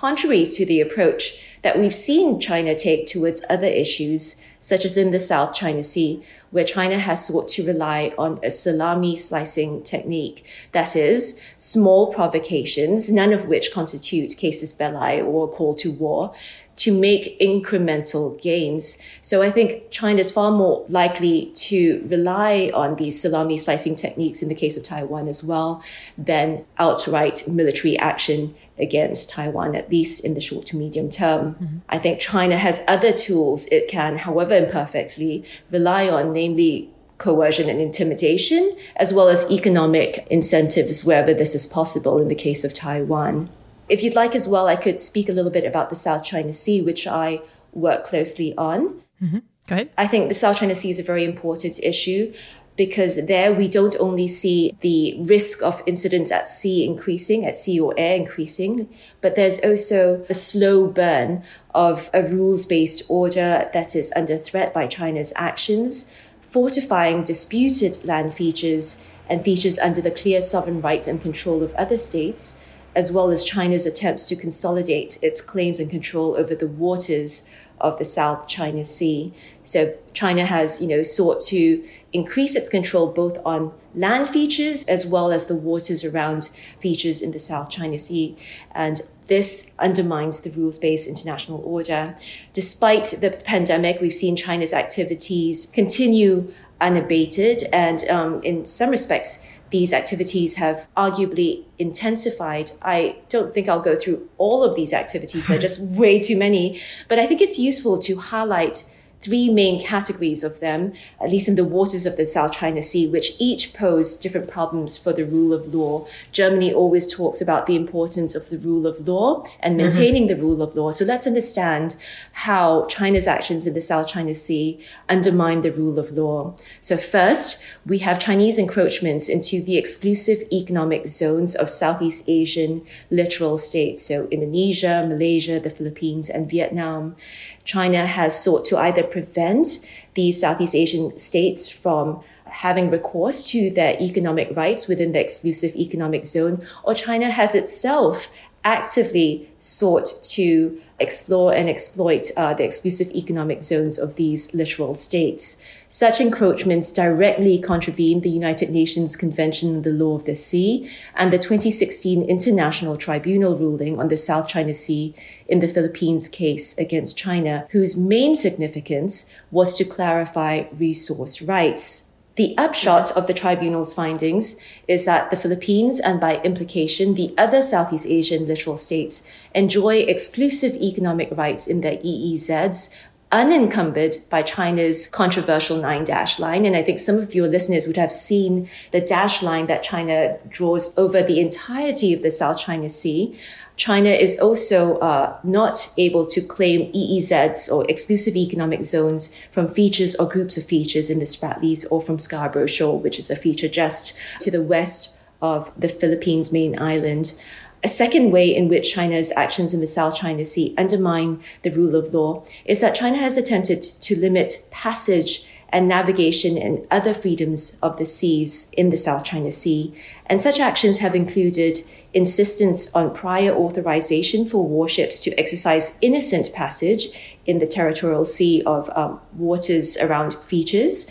contrary 0.00 0.46
to 0.46 0.64
the 0.64 0.80
approach 0.80 1.34
that 1.60 1.78
we've 1.78 1.94
seen 1.94 2.40
China 2.40 2.74
take 2.74 3.06
towards 3.06 3.44
other 3.50 3.66
issues, 3.66 4.34
such 4.58 4.82
as 4.86 4.96
in 4.96 5.10
the 5.10 5.18
South 5.18 5.54
China 5.54 5.82
Sea, 5.82 6.22
where 6.50 6.64
China 6.64 6.98
has 6.98 7.26
sought 7.26 7.48
to 7.48 7.66
rely 7.66 8.10
on 8.16 8.40
a 8.42 8.50
salami 8.50 9.14
slicing 9.14 9.82
technique. 9.82 10.46
That 10.72 10.96
is, 10.96 11.38
small 11.58 12.14
provocations, 12.14 13.12
none 13.12 13.34
of 13.34 13.44
which 13.44 13.74
constitute 13.74 14.38
casus 14.38 14.72
belli 14.72 15.20
or 15.20 15.44
a 15.44 15.48
call 15.48 15.74
to 15.74 15.90
war, 15.90 16.32
to 16.80 16.98
make 16.98 17.38
incremental 17.38 18.40
gains. 18.40 18.96
So 19.20 19.42
I 19.42 19.50
think 19.50 19.90
China 19.90 20.20
is 20.20 20.30
far 20.30 20.50
more 20.50 20.86
likely 20.88 21.52
to 21.68 22.02
rely 22.06 22.70
on 22.72 22.96
these 22.96 23.20
salami 23.20 23.58
slicing 23.58 23.94
techniques 23.94 24.42
in 24.42 24.48
the 24.48 24.54
case 24.54 24.78
of 24.78 24.82
Taiwan 24.82 25.28
as 25.28 25.44
well 25.44 25.82
than 26.16 26.64
outright 26.78 27.46
military 27.46 27.98
action 27.98 28.54
against 28.78 29.28
Taiwan, 29.28 29.76
at 29.76 29.90
least 29.90 30.24
in 30.24 30.32
the 30.32 30.40
short 30.40 30.64
to 30.66 30.76
medium 30.78 31.10
term. 31.10 31.52
Mm-hmm. 31.52 31.78
I 31.90 31.98
think 31.98 32.18
China 32.18 32.56
has 32.56 32.80
other 32.88 33.12
tools 33.12 33.66
it 33.66 33.86
can, 33.86 34.16
however 34.16 34.54
imperfectly, 34.54 35.44
rely 35.70 36.08
on, 36.08 36.32
namely 36.32 36.88
coercion 37.18 37.68
and 37.68 37.78
intimidation, 37.78 38.74
as 38.96 39.12
well 39.12 39.28
as 39.28 39.50
economic 39.50 40.26
incentives 40.30 41.04
wherever 41.04 41.34
this 41.34 41.54
is 41.54 41.66
possible 41.66 42.18
in 42.18 42.28
the 42.28 42.34
case 42.34 42.64
of 42.64 42.72
Taiwan. 42.72 43.50
If 43.90 44.04
you'd 44.04 44.14
like 44.14 44.36
as 44.36 44.46
well, 44.46 44.68
I 44.68 44.76
could 44.76 45.00
speak 45.00 45.28
a 45.28 45.32
little 45.32 45.50
bit 45.50 45.64
about 45.64 45.90
the 45.90 45.96
South 45.96 46.24
China 46.24 46.52
Sea, 46.52 46.80
which 46.80 47.06
I 47.08 47.40
work 47.72 48.04
closely 48.04 48.54
on. 48.56 49.02
Mm-hmm. 49.20 49.38
Go 49.66 49.74
ahead. 49.74 49.90
I 49.98 50.06
think 50.06 50.28
the 50.28 50.34
South 50.34 50.58
China 50.58 50.76
Sea 50.76 50.90
is 50.90 51.00
a 51.00 51.02
very 51.02 51.24
important 51.24 51.78
issue 51.82 52.32
because 52.76 53.26
there 53.26 53.52
we 53.52 53.68
don't 53.68 53.96
only 53.98 54.28
see 54.28 54.74
the 54.80 55.20
risk 55.22 55.62
of 55.62 55.82
incidents 55.86 56.30
at 56.30 56.46
sea 56.46 56.84
increasing, 56.84 57.44
at 57.44 57.56
sea 57.56 57.78
or 57.78 57.92
air 57.98 58.16
increasing, 58.16 58.88
but 59.20 59.34
there's 59.34 59.58
also 59.58 60.24
a 60.30 60.34
slow 60.34 60.86
burn 60.86 61.42
of 61.74 62.08
a 62.14 62.22
rules 62.22 62.64
based 62.64 63.02
order 63.08 63.68
that 63.74 63.94
is 63.94 64.12
under 64.16 64.38
threat 64.38 64.72
by 64.72 64.86
China's 64.86 65.32
actions, 65.36 66.10
fortifying 66.40 67.22
disputed 67.22 68.02
land 68.04 68.32
features 68.34 69.12
and 69.28 69.44
features 69.44 69.78
under 69.78 70.00
the 70.00 70.10
clear 70.10 70.40
sovereign 70.40 70.80
rights 70.80 71.06
and 71.06 71.20
control 71.20 71.62
of 71.62 71.74
other 71.74 71.96
states 71.96 72.56
as 72.94 73.12
well 73.12 73.30
as 73.30 73.44
China's 73.44 73.86
attempts 73.86 74.28
to 74.28 74.36
consolidate 74.36 75.18
its 75.22 75.40
claims 75.40 75.78
and 75.78 75.90
control 75.90 76.36
over 76.36 76.54
the 76.54 76.66
waters 76.66 77.48
of 77.80 77.98
the 77.98 78.04
South 78.04 78.46
China 78.46 78.84
Sea. 78.84 79.32
So 79.62 79.96
China 80.12 80.44
has, 80.44 80.80
you 80.82 80.88
know, 80.88 81.02
sought 81.02 81.40
to 81.46 81.82
increase 82.12 82.54
its 82.54 82.68
control 82.68 83.06
both 83.06 83.38
on 83.44 83.72
land 83.94 84.28
features 84.28 84.84
as 84.84 85.06
well 85.06 85.32
as 85.32 85.46
the 85.46 85.54
waters 85.54 86.04
around 86.04 86.50
features 86.78 87.22
in 87.22 87.30
the 87.30 87.38
South 87.38 87.70
China 87.70 87.98
Sea. 87.98 88.36
And 88.72 89.00
this 89.26 89.74
undermines 89.78 90.42
the 90.42 90.50
rules-based 90.50 91.06
international 91.06 91.62
order. 91.64 92.16
Despite 92.52 93.06
the 93.20 93.30
pandemic, 93.30 94.00
we've 94.00 94.12
seen 94.12 94.36
China's 94.36 94.74
activities 94.74 95.66
continue 95.72 96.52
unabated 96.80 97.62
and 97.72 98.08
um, 98.08 98.42
in 98.42 98.66
some 98.66 98.90
respects 98.90 99.38
these 99.70 99.92
activities 99.92 100.56
have 100.56 100.86
arguably 100.96 101.64
intensified. 101.78 102.72
I 102.82 103.16
don't 103.28 103.54
think 103.54 103.68
I'll 103.68 103.80
go 103.80 103.96
through 103.96 104.28
all 104.38 104.64
of 104.64 104.74
these 104.74 104.92
activities. 104.92 105.46
They're 105.46 105.58
just 105.68 105.80
way 105.80 106.18
too 106.18 106.36
many. 106.36 106.80
But 107.08 107.18
I 107.18 107.26
think 107.26 107.40
it's 107.40 107.58
useful 107.58 107.98
to 108.00 108.16
highlight 108.16 108.84
three 109.20 109.50
main 109.50 109.80
categories 109.80 110.42
of 110.42 110.60
them, 110.60 110.92
at 111.20 111.30
least 111.30 111.48
in 111.48 111.54
the 111.54 111.64
waters 111.64 112.06
of 112.06 112.16
the 112.16 112.26
South 112.26 112.52
China 112.52 112.82
Sea, 112.82 113.06
which 113.06 113.32
each 113.38 113.74
pose 113.74 114.16
different 114.16 114.48
problems 114.48 114.96
for 114.96 115.12
the 115.12 115.24
rule 115.24 115.52
of 115.52 115.74
law. 115.74 116.06
Germany 116.32 116.72
always 116.72 117.06
talks 117.06 117.40
about 117.40 117.66
the 117.66 117.76
importance 117.76 118.34
of 118.34 118.48
the 118.48 118.58
rule 118.58 118.86
of 118.86 119.06
law 119.06 119.44
and 119.60 119.76
mm-hmm. 119.76 119.84
maintaining 119.84 120.22
mm-hmm. 120.26 120.40
the 120.40 120.42
rule 120.42 120.62
of 120.62 120.74
law. 120.74 120.90
So 120.90 121.04
let's 121.04 121.26
understand 121.26 121.96
how 122.32 122.86
China's 122.86 123.26
actions 123.26 123.66
in 123.66 123.74
the 123.74 123.80
South 123.80 124.08
China 124.08 124.34
Sea 124.34 124.80
undermine 125.08 125.60
the 125.60 125.72
rule 125.72 125.98
of 125.98 126.12
law. 126.12 126.56
So 126.80 126.96
first, 126.96 127.62
we 127.84 127.98
have 127.98 128.18
Chinese 128.18 128.58
encroachments 128.58 129.28
into 129.28 129.62
the 129.62 129.76
exclusive 129.76 130.42
economic 130.52 131.06
zones 131.06 131.54
of 131.54 131.68
Southeast 131.68 132.24
Asian 132.28 132.84
littoral 133.10 133.58
states. 133.58 134.02
So 134.02 134.28
Indonesia, 134.28 135.04
Malaysia, 135.06 135.60
the 135.60 135.70
Philippines, 135.70 136.30
and 136.30 136.48
Vietnam. 136.48 137.16
China 137.64 138.06
has 138.06 138.42
sought 138.42 138.64
to 138.64 138.76
either 138.78 139.02
prevent 139.10 139.66
these 140.14 140.40
Southeast 140.40 140.74
Asian 140.74 141.18
states 141.18 141.70
from 141.70 142.22
having 142.44 142.90
recourse 142.90 143.48
to 143.50 143.70
their 143.70 143.96
economic 144.00 144.54
rights 144.56 144.88
within 144.88 145.12
the 145.12 145.20
exclusive 145.20 145.74
economic 145.76 146.26
zone, 146.26 146.64
or 146.84 146.94
China 146.94 147.30
has 147.30 147.54
itself 147.54 148.28
actively 148.64 149.48
sought 149.58 150.12
to 150.22 150.80
explore 150.98 151.54
and 151.54 151.68
exploit 151.68 152.30
uh, 152.36 152.52
the 152.52 152.64
exclusive 152.64 153.10
economic 153.12 153.62
zones 153.62 153.98
of 153.98 154.16
these 154.16 154.54
littoral 154.54 154.94
states. 154.94 155.56
Such 155.88 156.20
encroachments 156.20 156.92
directly 156.92 157.58
contravene 157.58 158.20
the 158.20 158.30
United 158.30 158.70
Nations 158.70 159.16
Convention 159.16 159.76
on 159.76 159.82
the 159.82 159.92
Law 159.92 160.14
of 160.14 160.26
the 160.26 160.34
Sea 160.34 160.90
and 161.14 161.32
the 161.32 161.38
2016 161.38 162.22
International 162.22 162.96
Tribunal 162.96 163.56
ruling 163.56 163.98
on 163.98 164.08
the 164.08 164.16
South 164.16 164.46
China 164.46 164.74
Sea 164.74 165.14
in 165.48 165.60
the 165.60 165.68
Philippines 165.68 166.28
case 166.28 166.76
against 166.76 167.16
China, 167.16 167.66
whose 167.70 167.96
main 167.96 168.34
significance 168.34 169.24
was 169.50 169.74
to 169.76 169.84
clarify 169.84 170.64
resource 170.78 171.40
rights. 171.40 172.09
The 172.40 172.56
upshot 172.56 173.10
of 173.10 173.26
the 173.26 173.34
tribunal's 173.34 173.92
findings 173.92 174.56
is 174.88 175.04
that 175.04 175.30
the 175.30 175.36
Philippines 175.36 176.00
and 176.00 176.18
by 176.18 176.40
implication 176.40 177.12
the 177.12 177.34
other 177.36 177.60
Southeast 177.60 178.06
Asian 178.06 178.46
littoral 178.46 178.78
states 178.78 179.30
enjoy 179.54 179.96
exclusive 179.96 180.74
economic 180.76 181.28
rights 181.32 181.66
in 181.66 181.82
their 181.82 181.98
EEZs 181.98 182.96
unencumbered 183.30 184.16
by 184.30 184.40
China's 184.40 185.06
controversial 185.08 185.76
nine 185.76 186.04
dash 186.04 186.38
line. 186.38 186.64
And 186.64 186.74
I 186.74 186.82
think 186.82 186.98
some 186.98 187.18
of 187.18 187.34
your 187.34 187.46
listeners 187.46 187.86
would 187.86 187.98
have 187.98 188.10
seen 188.10 188.70
the 188.90 189.02
dash 189.02 189.42
line 189.42 189.66
that 189.66 189.82
China 189.82 190.38
draws 190.48 190.96
over 190.96 191.22
the 191.22 191.40
entirety 191.40 192.14
of 192.14 192.22
the 192.22 192.30
South 192.30 192.58
China 192.58 192.88
Sea. 192.88 193.36
China 193.80 194.10
is 194.10 194.38
also 194.40 194.98
uh, 194.98 195.38
not 195.42 195.90
able 195.96 196.26
to 196.26 196.42
claim 196.42 196.92
EEZs 196.92 197.72
or 197.72 197.90
exclusive 197.90 198.36
economic 198.36 198.82
zones 198.82 199.34
from 199.50 199.66
features 199.66 200.14
or 200.16 200.28
groups 200.28 200.58
of 200.58 200.64
features 200.64 201.08
in 201.08 201.18
the 201.18 201.24
Spratlys 201.24 201.86
or 201.90 201.98
from 201.98 202.18
Scarborough 202.18 202.66
Shoal, 202.66 202.98
which 202.98 203.18
is 203.18 203.30
a 203.30 203.36
feature 203.36 203.68
just 203.68 204.18
to 204.40 204.50
the 204.50 204.60
west 204.60 205.16
of 205.40 205.72
the 205.80 205.88
Philippines 205.88 206.52
main 206.52 206.78
island. 206.78 207.34
A 207.82 207.88
second 207.88 208.32
way 208.32 208.54
in 208.54 208.68
which 208.68 208.92
China's 208.92 209.32
actions 209.34 209.72
in 209.72 209.80
the 209.80 209.86
South 209.86 210.14
China 210.14 210.44
Sea 210.44 210.74
undermine 210.76 211.40
the 211.62 211.70
rule 211.70 211.96
of 211.96 212.12
law 212.12 212.44
is 212.66 212.82
that 212.82 212.94
China 212.94 213.16
has 213.16 213.38
attempted 213.38 213.80
to 213.80 214.14
limit 214.14 214.62
passage 214.70 215.46
and 215.72 215.88
navigation 215.88 216.58
and 216.58 216.86
other 216.90 217.14
freedoms 217.14 217.76
of 217.82 217.96
the 217.96 218.04
seas 218.04 218.70
in 218.72 218.90
the 218.90 218.96
South 218.96 219.24
China 219.24 219.50
Sea. 219.50 219.94
And 220.26 220.40
such 220.40 220.60
actions 220.60 220.98
have 220.98 221.14
included 221.14 221.84
insistence 222.12 222.92
on 222.94 223.14
prior 223.14 223.52
authorization 223.52 224.44
for 224.44 224.66
warships 224.66 225.20
to 225.20 225.30
exercise 225.38 225.96
innocent 226.00 226.52
passage 226.52 227.38
in 227.46 227.58
the 227.58 227.66
territorial 227.66 228.24
sea 228.24 228.62
of 228.64 228.90
um, 228.96 229.20
waters 229.34 229.96
around 229.98 230.34
features 230.34 231.06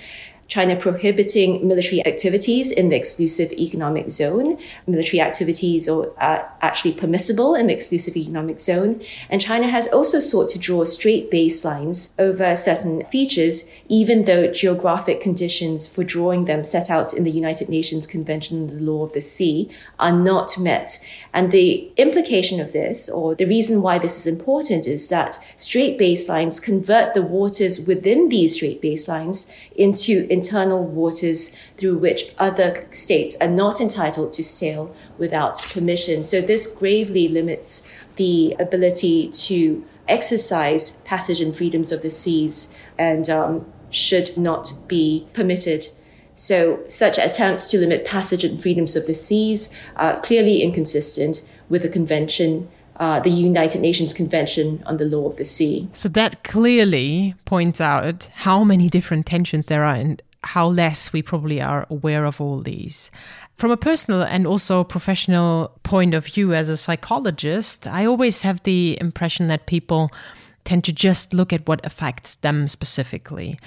China 0.50 0.76
prohibiting 0.76 1.66
military 1.66 2.06
activities 2.06 2.72
in 2.72 2.90
the 2.90 2.96
exclusive 2.96 3.52
economic 3.54 4.10
zone. 4.10 4.58
Military 4.88 5.22
activities 5.22 5.88
are 5.88 6.52
actually 6.62 6.92
permissible 6.92 7.54
in 7.54 7.68
the 7.68 7.74
exclusive 7.74 8.18
economic 8.18 8.60
zone. 8.60 9.00
And 9.30 9.40
China 9.40 9.68
has 9.68 9.88
also 9.88 10.20
sought 10.20 10.50
to 10.50 10.60
draw 10.60 10.84
straight 10.84 11.30
baselines 11.32 12.12
over 12.18 12.56
certain 12.56 13.06
features, 13.06 13.64
even 13.88 14.26
though 14.26 14.52
geographic 14.52 15.22
conditions 15.22 15.88
for 15.88 16.04
drawing 16.04 16.46
them 16.46 16.64
set 16.64 16.90
out 16.90 17.14
in 17.14 17.24
the 17.24 17.32
United 17.32 17.70
Nations 17.70 18.08
Convention 18.08 18.62
on 18.62 18.76
the 18.76 18.84
Law 18.84 19.04
of 19.04 19.14
the 19.14 19.22
Sea 19.22 19.70
are 20.00 20.12
not 20.12 20.58
met. 20.58 21.00
And 21.32 21.52
the 21.52 21.92
implication 21.96 22.60
of 22.60 22.74
this, 22.74 23.08
or 23.08 23.36
the 23.36 23.46
reason 23.46 23.84
why 23.84 24.00
this 24.00 24.18
is 24.18 24.26
important, 24.26 24.88
is 24.88 25.10
that 25.10 25.38
straight 25.58 26.00
baselines 26.00 26.60
convert 26.60 27.14
the 27.14 27.22
waters 27.22 27.80
within 27.80 28.30
these 28.30 28.56
straight 28.56 28.82
baselines 28.82 29.48
into 29.76 30.28
internal 30.40 30.82
waters 31.02 31.56
through 31.78 31.98
which 31.98 32.22
other 32.48 32.88
states 32.92 33.34
are 33.42 33.54
not 33.64 33.82
entitled 33.82 34.32
to 34.34 34.44
sail 34.44 34.82
without 35.18 35.62
permission. 35.74 36.24
So 36.24 36.42
this 36.42 36.64
gravely 36.82 37.28
limits 37.28 37.70
the 38.16 38.56
ability 38.60 39.30
to 39.48 39.86
exercise 40.08 40.84
passage 41.12 41.40
and 41.42 41.56
freedoms 41.56 41.92
of 41.92 42.02
the 42.02 42.10
seas 42.10 42.54
and 42.98 43.30
um, 43.30 43.66
should 43.90 44.38
not 44.38 44.74
be 44.88 45.28
permitted. 45.34 45.82
So 46.36 46.58
such 46.88 47.18
attempts 47.18 47.70
to 47.72 47.78
limit 47.78 48.06
passage 48.06 48.44
and 48.44 48.62
freedoms 48.62 48.96
of 48.96 49.06
the 49.08 49.14
seas 49.14 49.62
are 49.96 50.20
clearly 50.22 50.64
inconsistent 50.64 51.48
with 51.70 51.82
the 51.82 51.90
convention 51.90 52.70
uh, 53.00 53.20
the 53.22 53.30
United 53.30 53.80
Nations 53.82 54.14
Convention 54.14 54.84
on 54.86 54.98
the 54.98 55.06
Law 55.06 55.26
of 55.26 55.38
the 55.38 55.46
Sea. 55.46 55.88
So 55.94 56.10
that 56.10 56.44
clearly 56.44 57.34
points 57.46 57.80
out 57.80 58.30
how 58.34 58.64
many 58.64 58.90
different 58.90 59.26
tensions 59.26 59.68
there 59.68 59.86
are 59.86 59.96
and 59.96 60.22
how 60.44 60.68
less 60.68 61.12
we 61.12 61.22
probably 61.22 61.62
are 61.62 61.86
aware 61.90 62.26
of 62.26 62.40
all 62.40 62.62
these. 62.62 63.12
From 63.58 63.72
a 63.72 63.78
personal 63.78 64.22
and 64.22 64.48
also 64.48 64.84
professional 64.84 65.72
point 65.84 66.14
of 66.14 66.26
view, 66.26 66.54
as 66.54 66.70
a 66.70 66.78
psychologist, 66.78 67.88
I 67.88 68.06
always 68.06 68.42
have 68.44 68.64
the 68.64 68.98
impression 69.02 69.48
that 69.48 69.66
people 69.66 70.12
tend 70.64 70.84
to 70.86 70.94
just 70.94 71.34
look 71.34 71.52
at 71.52 71.68
what 71.68 71.86
affects 71.86 72.36
them 72.36 72.68
specifically. 72.68 73.60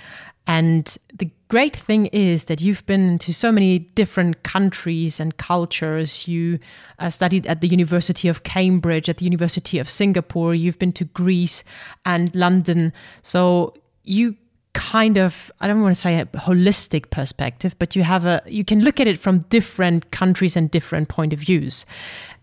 And 0.46 0.96
the 1.14 1.30
great 1.48 1.76
thing 1.76 2.06
is 2.06 2.46
that 2.46 2.60
you've 2.60 2.84
been 2.86 3.18
to 3.18 3.32
so 3.32 3.52
many 3.52 3.78
different 3.78 4.42
countries 4.42 5.20
and 5.20 5.36
cultures. 5.36 6.26
You 6.26 6.58
uh, 6.98 7.10
studied 7.10 7.46
at 7.46 7.60
the 7.60 7.68
University 7.68 8.28
of 8.28 8.42
Cambridge, 8.42 9.08
at 9.08 9.18
the 9.18 9.24
University 9.24 9.78
of 9.78 9.88
Singapore. 9.88 10.54
You've 10.54 10.78
been 10.78 10.92
to 10.94 11.04
Greece 11.04 11.62
and 12.04 12.34
London. 12.34 12.92
So 13.22 13.74
you 14.04 14.36
kind 14.74 15.18
of 15.18 15.52
i 15.60 15.66
don't 15.66 15.82
want 15.82 15.94
to 15.94 16.00
say 16.00 16.18
a 16.18 16.26
holistic 16.26 17.10
perspective 17.10 17.74
but 17.78 17.94
you 17.94 18.02
have 18.02 18.24
a 18.24 18.42
you 18.46 18.64
can 18.64 18.80
look 18.80 19.00
at 19.00 19.06
it 19.06 19.18
from 19.18 19.40
different 19.50 20.10
countries 20.10 20.56
and 20.56 20.70
different 20.70 21.08
point 21.08 21.32
of 21.32 21.38
views 21.38 21.84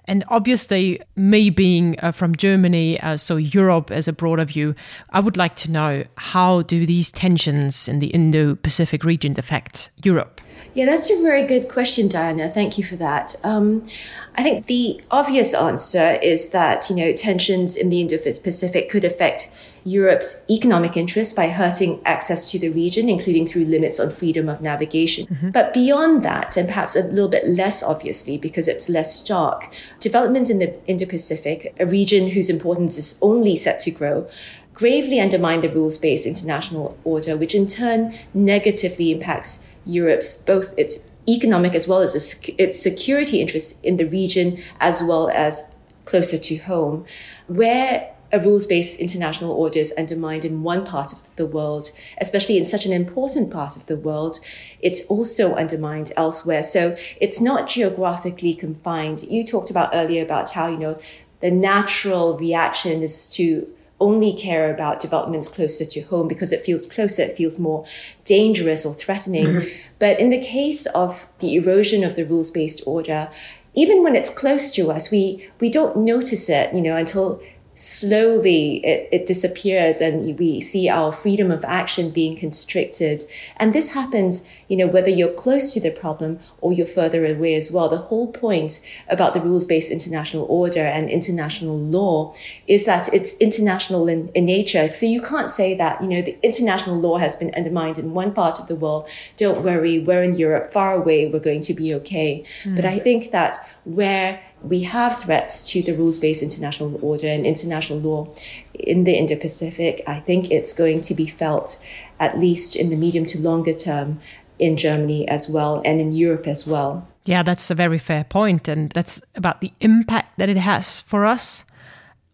and 0.05 0.24
obviously 0.29 1.01
me 1.15 1.50
being 1.50 1.95
uh, 2.00 2.12
from 2.12 2.36
germany 2.36 3.00
uh, 3.01 3.17
so 3.17 3.36
europe 3.36 3.89
as 3.89 4.07
a 4.07 4.13
broader 4.13 4.45
view 4.45 4.75
i 5.09 5.19
would 5.19 5.38
like 5.38 5.55
to 5.55 5.71
know 5.71 6.03
how 6.17 6.62
do 6.63 6.86
these 6.86 7.12
tensions 7.12 7.88
in 7.88 8.00
the 8.00 8.07
indo-pacific 8.07 9.03
region 9.03 9.33
affect 9.38 9.89
europe 10.03 10.39
yeah, 10.74 10.86
that's 10.86 11.09
a 11.09 11.21
very 11.21 11.45
good 11.45 11.67
question, 11.67 12.07
Diana. 12.07 12.50
Thank 12.50 12.77
you 12.77 12.83
for 12.83 12.95
that. 12.98 13.36
Um, 13.43 13.88
I 14.36 14.43
think 14.43 14.65
the 14.65 15.01
obvious 15.09 15.53
answer 15.53 16.19
is 16.21 16.50
that, 16.50 16.89
you 16.89 16.95
know, 16.95 17.12
tensions 17.12 17.75
in 17.75 17.89
the 17.89 18.01
Indo-Pacific 18.01 18.89
could 18.89 19.03
affect 19.03 19.50
Europe's 19.89 20.46
economic 20.50 20.96
interests 20.96 21.34
by 21.34 21.48
hurting 21.48 22.01
access 22.05 22.51
to 22.51 22.60
the 22.60 22.69
region, 22.69 23.10
including 23.10 23.48
through 23.48 23.65
limits 23.65 24.00
on 24.00 24.12
freedom 24.12 24.48
of 24.48 24.62
navigation. 24.62 25.25
Mm-hmm. 25.25 25.50
But 25.51 25.74
beyond 25.74 26.22
that, 26.24 26.55
and 26.58 26.67
perhaps 26.67 26.96
a 26.96 27.03
little 27.03 27.27
bit 27.27 27.48
less 27.48 27.81
obviously 27.81 28.38
because 28.38 28.67
it's 28.67 28.88
less 28.88 29.19
stark, 29.19 29.74
developments 30.00 30.50
in 30.50 30.60
the 30.60 30.74
Indo-Pacific, 30.86 31.75
a 31.79 31.86
region 31.86 32.29
whose 32.29 32.50
importance 32.50 32.98
is 32.98 33.17
only 33.22 33.55
set 33.55 33.79
to 33.81 33.91
grow, 33.91 34.27
gravely 34.74 35.19
undermine 35.19 35.62
the 35.62 35.69
rules-based 35.69 36.25
international 36.25 36.98
order, 37.03 37.36
which 37.36 37.55
in 37.55 37.65
turn 37.65 38.13
negatively 38.34 39.12
impacts 39.12 39.74
Europe's 39.86 40.36
both 40.36 40.74
its 40.77 41.10
economic 41.27 41.75
as 41.75 41.88
well 41.88 42.00
as 42.00 42.15
its 42.15 42.81
security 42.81 43.41
interests 43.41 43.79
in 43.81 43.98
the 43.98 44.05
region 44.05 44.58
as 44.79 45.03
well 45.03 45.29
as 45.29 45.75
closer 46.05 46.38
to 46.38 46.58
home. 46.58 47.05
Where 47.48 48.13
a 48.31 48.39
rules-based 48.39 49.00
international 49.00 49.51
order 49.51 49.79
is 49.79 49.93
undermined 49.98 50.45
in 50.45 50.63
one 50.63 50.86
part 50.86 51.12
of 51.12 51.36
the 51.36 51.45
world, 51.45 51.91
especially 52.19 52.57
in 52.57 52.65
such 52.65 52.86
an 52.86 52.93
important 52.93 53.51
part 53.51 53.75
of 53.75 53.86
the 53.88 53.95
world, 53.95 54.39
it's 54.81 55.05
also 55.07 55.55
undermined 55.55 56.12
elsewhere. 56.15 56.63
So 56.63 56.95
it's 57.19 57.41
not 57.41 57.67
geographically 57.67 58.53
confined. 58.53 59.24
You 59.24 59.43
talked 59.43 59.69
about 59.69 59.89
earlier 59.93 60.24
about 60.24 60.51
how, 60.51 60.67
you 60.67 60.77
know, 60.77 61.00
the 61.41 61.51
natural 61.51 62.38
reaction 62.38 63.01
is 63.01 63.29
to 63.31 63.67
only 64.01 64.31
care 64.31 64.74
about 64.74 65.00
developments 65.00 65.50
closer 65.50 65.83
to 65.83 66.01
home 66.01 66.27
because 66.27 66.53
it 66.53 66.62
feels 66.62 66.86
closer, 66.86 67.24
it 67.24 67.36
feels 67.36 67.59
more 67.59 67.86
dangerous 68.24 68.86
or 68.86 68.93
threatening. 68.93 69.48
Mm-hmm. 69.48 69.67
But 70.00 70.19
in 70.19 70.29
the 70.29 70.41
case 70.41 70.86
of 70.88 71.27
the 71.39 71.55
erosion 71.55 72.03
of 72.03 72.15
the 72.15 72.24
rules 72.24 72.51
based 72.51 72.81
order, 72.86 73.29
even 73.74 74.03
when 74.03 74.15
it's 74.15 74.29
close 74.29 74.71
to 74.71 74.89
us, 74.91 75.12
we, 75.12 75.48
we 75.59 75.69
don't 75.69 75.98
notice 75.98 76.50
it, 76.50 76.74
you 76.74 76.81
know, 76.81 76.95
until 76.95 77.41
slowly 77.79 78.86
it, 78.86 79.07
it 79.09 79.25
disappears 79.25 80.01
and 80.01 80.38
we 80.38 80.59
see 80.59 80.89
our 80.89 81.13
freedom 81.13 81.50
of 81.50 81.63
action 81.63 82.09
being 82.09 82.36
constricted. 82.36 83.24
And 83.55 83.71
this 83.71 83.93
happens, 83.93 84.45
you 84.67 84.75
know, 84.75 84.86
whether 84.86 85.09
you're 85.09 85.31
close 85.31 85.74
to 85.75 85.79
the 85.79 85.89
problem 85.89 86.39
or 86.59 86.74
you're 86.74 86.86
further 86.86 87.25
away 87.25 87.55
as 87.55 87.71
well. 87.71 87.88
The 87.88 87.98
whole 87.98 88.33
point 88.33 88.81
about 89.07 89.33
the 89.33 89.39
rules-based 89.39 89.91
international 89.91 90.45
order 90.50 90.81
and 90.81 91.09
international 91.09 91.79
law 91.79 92.33
is 92.67 92.86
that 92.86 93.13
it's 93.13 93.38
international 93.38 94.09
in, 94.09 94.27
in 94.36 94.43
nature. 94.43 94.91
So 94.91 95.05
you 95.05 95.21
can't 95.21 95.50
say 95.50 95.74
that, 95.75 96.01
you 96.01 96.09
know, 96.09 96.21
the 96.21 96.38
international 96.43 97.00
law 97.00 97.17
has 97.17 97.38
been 97.38 97.53
undermined 97.55 97.98
in 97.98 98.13
one 98.13 98.33
part 98.33 98.59
of 98.59 98.67
the 98.67 98.75
world. 98.75 99.07
Don't 99.38 99.63
worry, 99.63 100.00
we're 100.00 100.24
in 100.24 100.36
Europe, 100.36 100.69
far 100.69 100.95
away, 100.95 101.27
we're 101.27 101.39
going 101.39 101.62
to 101.62 101.74
be 101.74 101.93
okay. 101.93 102.43
Mm. 102.63 102.75
But 102.75 102.83
I 102.83 103.00
think 103.00 103.31
that 103.31 103.55
where 103.86 104.41
we 104.63 104.84
have 104.84 105.22
threats 105.22 105.68
to 105.72 105.82
the 105.82 105.94
rules-based 105.94 106.44
international 106.44 107.00
order 107.01 107.28
and 107.28 107.46
international 107.46 108.00
law 108.00 108.28
in 108.74 109.04
the 109.04 109.16
Indo-Pacific. 109.16 110.04
I 110.08 110.20
think 110.20 110.51
it's 110.51 110.74
going 110.74 111.01
to 111.04 111.13
be 111.13 111.28
felt 111.28 111.84
at 112.20 112.38
least 112.38 112.75
in 112.75 112.89
the 112.89 112.96
medium 112.96 113.25
to 113.25 113.39
longer 113.39 113.74
term 113.74 114.20
in 114.58 114.75
Germany 114.75 115.28
as 115.28 115.50
well 115.50 115.82
and 115.86 116.00
in 116.01 116.12
Europe 116.12 116.48
as 116.48 116.68
well. 116.68 117.08
Yeah, 117.25 117.44
that's 117.44 117.72
a 117.72 117.75
very 117.75 118.00
fair 118.00 118.24
point 118.24 118.68
and 118.68 118.92
that's 118.92 119.22
about 119.36 119.62
the 119.62 119.72
impact 119.80 120.38
that 120.38 120.50
it 120.50 120.58
has 120.58 121.01
for 121.01 121.25
us. 121.25 121.63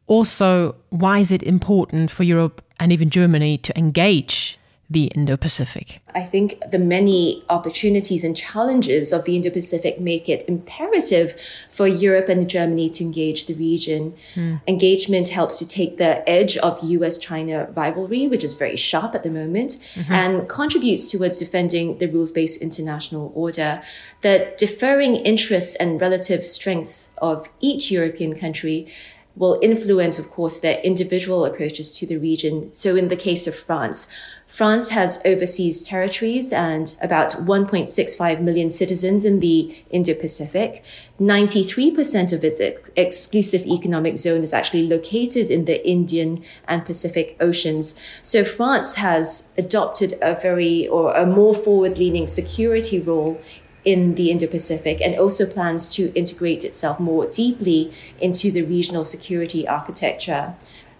Also, 0.07 0.75
why 0.89 1.19
is 1.19 1.31
it 1.31 1.43
important 1.43 2.11
for 2.11 2.23
Europe 2.23 2.61
and 2.79 2.91
even 2.91 3.09
Germany 3.09 3.57
to 3.59 3.77
engage 3.77 4.59
the 4.89 5.05
Indo 5.15 5.35
Pacific? 5.37 6.01
I 6.13 6.21
think 6.21 6.59
the 6.71 6.79
many 6.79 7.43
opportunities 7.49 8.23
and 8.23 8.37
challenges 8.37 9.11
of 9.11 9.25
the 9.25 9.35
Indo 9.35 9.49
Pacific 9.49 9.99
make 9.99 10.29
it 10.29 10.43
imperative 10.47 11.33
for 11.71 11.87
Europe 11.87 12.29
and 12.29 12.49
Germany 12.49 12.89
to 12.91 13.03
engage 13.03 13.47
the 13.47 13.55
region. 13.55 14.13
Mm. 14.35 14.61
Engagement 14.67 15.29
helps 15.29 15.57
to 15.59 15.67
take 15.67 15.97
the 15.97 16.27
edge 16.29 16.57
of 16.57 16.79
US 16.83 17.17
China 17.17 17.67
rivalry, 17.75 18.27
which 18.27 18.43
is 18.43 18.53
very 18.53 18.75
sharp 18.75 19.15
at 19.15 19.23
the 19.23 19.29
moment, 19.29 19.77
mm-hmm. 19.95 20.13
and 20.13 20.49
contributes 20.49 21.09
towards 21.09 21.39
defending 21.39 21.97
the 21.97 22.07
rules 22.07 22.31
based 22.31 22.61
international 22.61 23.31
order. 23.35 23.81
The 24.21 24.53
differing 24.57 25.15
interests 25.17 25.75
and 25.75 25.99
relative 25.99 26.45
strengths 26.47 27.15
of 27.21 27.49
each 27.59 27.91
European 27.91 28.35
country 28.35 28.87
will 29.35 29.59
influence, 29.61 30.17
of 30.17 30.29
course, 30.29 30.59
their 30.59 30.79
individual 30.81 31.45
approaches 31.45 31.97
to 31.97 32.05
the 32.05 32.17
region. 32.17 32.71
So 32.71 32.95
in 32.95 33.09
the 33.09 33.15
case 33.15 33.47
of 33.47 33.55
France, 33.55 34.07
France 34.47 34.89
has 34.89 35.21
overseas 35.25 35.85
territories 35.85 36.53
and 36.53 36.95
about 37.01 37.31
1.65 37.31 38.39
million 38.39 38.69
citizens 38.69 39.25
in 39.25 39.41
the 39.41 39.83
Indo-Pacific. 39.89 40.83
93% 41.19 42.31
of 42.31 42.43
its 42.43 42.61
ex- 42.61 42.89
exclusive 42.95 43.65
economic 43.65 44.17
zone 44.17 44.43
is 44.43 44.53
actually 44.53 44.87
located 44.87 45.49
in 45.49 45.65
the 45.65 45.85
Indian 45.85 46.43
and 46.67 46.85
Pacific 46.85 47.35
Oceans. 47.41 47.99
So 48.21 48.45
France 48.45 48.95
has 48.95 49.53
adopted 49.57 50.13
a 50.21 50.35
very 50.35 50.87
or 50.87 51.13
a 51.13 51.25
more 51.25 51.53
forward-leaning 51.53 52.27
security 52.27 53.01
role 53.01 53.41
in 53.85 54.15
the 54.15 54.31
Indo-Pacific 54.31 54.99
and 54.99 55.15
also 55.15 55.45
plans 55.45 55.87
to 55.89 56.11
integrate 56.13 56.63
itself 56.65 56.99
more 56.99 57.27
deeply 57.27 57.91
into 58.19 58.51
the 58.51 58.63
regional 58.63 59.05
security 59.05 59.67
architecture. 59.67 60.55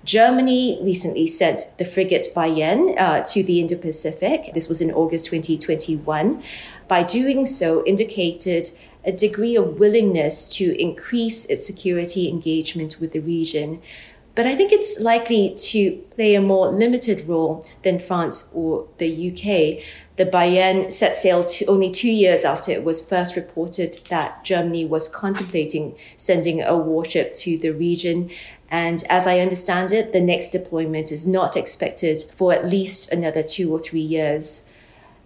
Germany 0.06 0.77
recently 0.84 1.25
sent 1.25 1.74
the 1.80 1.84
frigate 1.84 2.27
Bayern 2.36 2.96
uh, 3.00 3.22
to 3.22 3.44
the 3.44 3.60
Indo-Pacific. 3.60 4.54
This 4.54 4.70
was 4.70 4.80
in 4.80 4.92
August 4.92 5.25
2021. 5.25 6.44
By 6.88 7.01
doing 7.01 7.48
so, 7.48 7.84
indicated 7.86 8.70
a 9.04 9.12
degree 9.12 9.56
of 9.56 9.80
willingness 9.80 10.48
to 10.58 10.80
increase 10.80 11.46
its 11.46 11.65
security 11.65 12.30
engagement 12.30 13.00
with 13.00 13.13
the 13.13 13.20
region. 13.20 13.82
But 14.36 14.46
I 14.46 14.54
think 14.54 14.74
it's 14.74 15.00
likely 15.00 15.56
to 15.56 15.92
play 16.13 16.36
a 16.36 16.42
more 16.42 16.68
limited 16.68 17.25
role 17.25 17.65
than 17.84 18.00
France 18.00 18.51
or 18.54 18.86
the 18.98 19.32
UK. 19.32 19.82
The 20.18 20.25
Bayern 20.25 20.92
set 20.92 21.15
sail 21.15 21.46
to 21.46 21.65
only 21.65 21.89
two 21.89 22.12
years 22.12 22.44
after 22.44 22.72
it 22.72 22.84
was 22.84 23.08
first 23.08 23.38
reported 23.38 24.00
that 24.10 24.44
Germany 24.44 24.86
was 24.86 25.08
contemplating 25.08 25.96
sending 26.18 26.62
a 26.62 26.77
warship 26.77 27.34
to 27.38 27.58
the 27.58 27.72
region. 27.72 28.30
And 28.70 29.04
as 29.10 29.25
I 29.25 29.39
understand 29.39 29.94
it, 29.94 30.12
the 30.12 30.22
next 30.22 30.50
deployment 30.50 31.13
is 31.13 31.25
not 31.25 31.56
expected 31.56 32.24
for 32.34 32.54
at 32.54 32.65
least 32.65 33.12
another 33.12 33.42
two 33.42 33.71
or 33.74 33.80
three 33.80 34.02
years. 34.02 34.67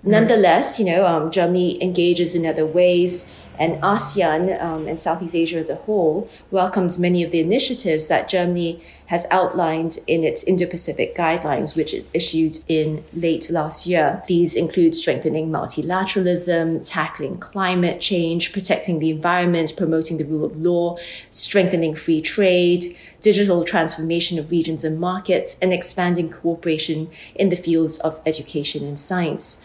Nonetheless, 0.03 0.79
you 0.79 0.85
know, 0.85 1.05
um, 1.05 1.29
Germany 1.29 1.81
engages 1.83 2.33
in 2.33 2.45
other 2.45 2.65
ways, 2.65 3.43
and 3.59 3.75
ASEAN 3.83 4.59
um, 4.63 4.87
and 4.87 4.99
Southeast 4.99 5.35
Asia 5.35 5.57
as 5.57 5.69
a 5.69 5.75
whole 5.75 6.29
welcomes 6.49 6.97
many 6.97 7.21
of 7.21 7.31
the 7.31 7.41
initiatives 7.41 8.07
that 8.07 8.29
Germany 8.29 8.81
has 9.07 9.27
outlined 9.31 9.99
in 10.07 10.23
its 10.23 10.43
Indo-Pacific 10.43 11.15
guidelines, 11.15 11.75
which 11.75 11.93
it 11.93 12.05
issued 12.13 12.59
in 12.67 13.03
late 13.13 13.49
last 13.49 13.85
year. 13.85 14.23
These 14.27 14.55
include 14.55 14.95
strengthening 14.95 15.49
multilateralism, 15.49 16.87
tackling 16.87 17.37
climate 17.37 17.99
change, 17.99 18.53
protecting 18.53 18.99
the 18.99 19.09
environment, 19.09 19.73
promoting 19.75 20.17
the 20.17 20.25
rule 20.25 20.45
of 20.45 20.57
law, 20.57 20.97
strengthening 21.29 21.95
free 21.95 22.21
trade, 22.21 22.95
digital 23.19 23.63
transformation 23.63 24.39
of 24.39 24.51
regions 24.51 24.83
and 24.85 24.99
markets, 24.99 25.57
and 25.61 25.73
expanding 25.73 26.29
cooperation 26.29 27.09
in 27.35 27.49
the 27.49 27.55
fields 27.55 27.97
of 27.99 28.21
education 28.25 28.85
and 28.85 28.97
science. 28.99 29.61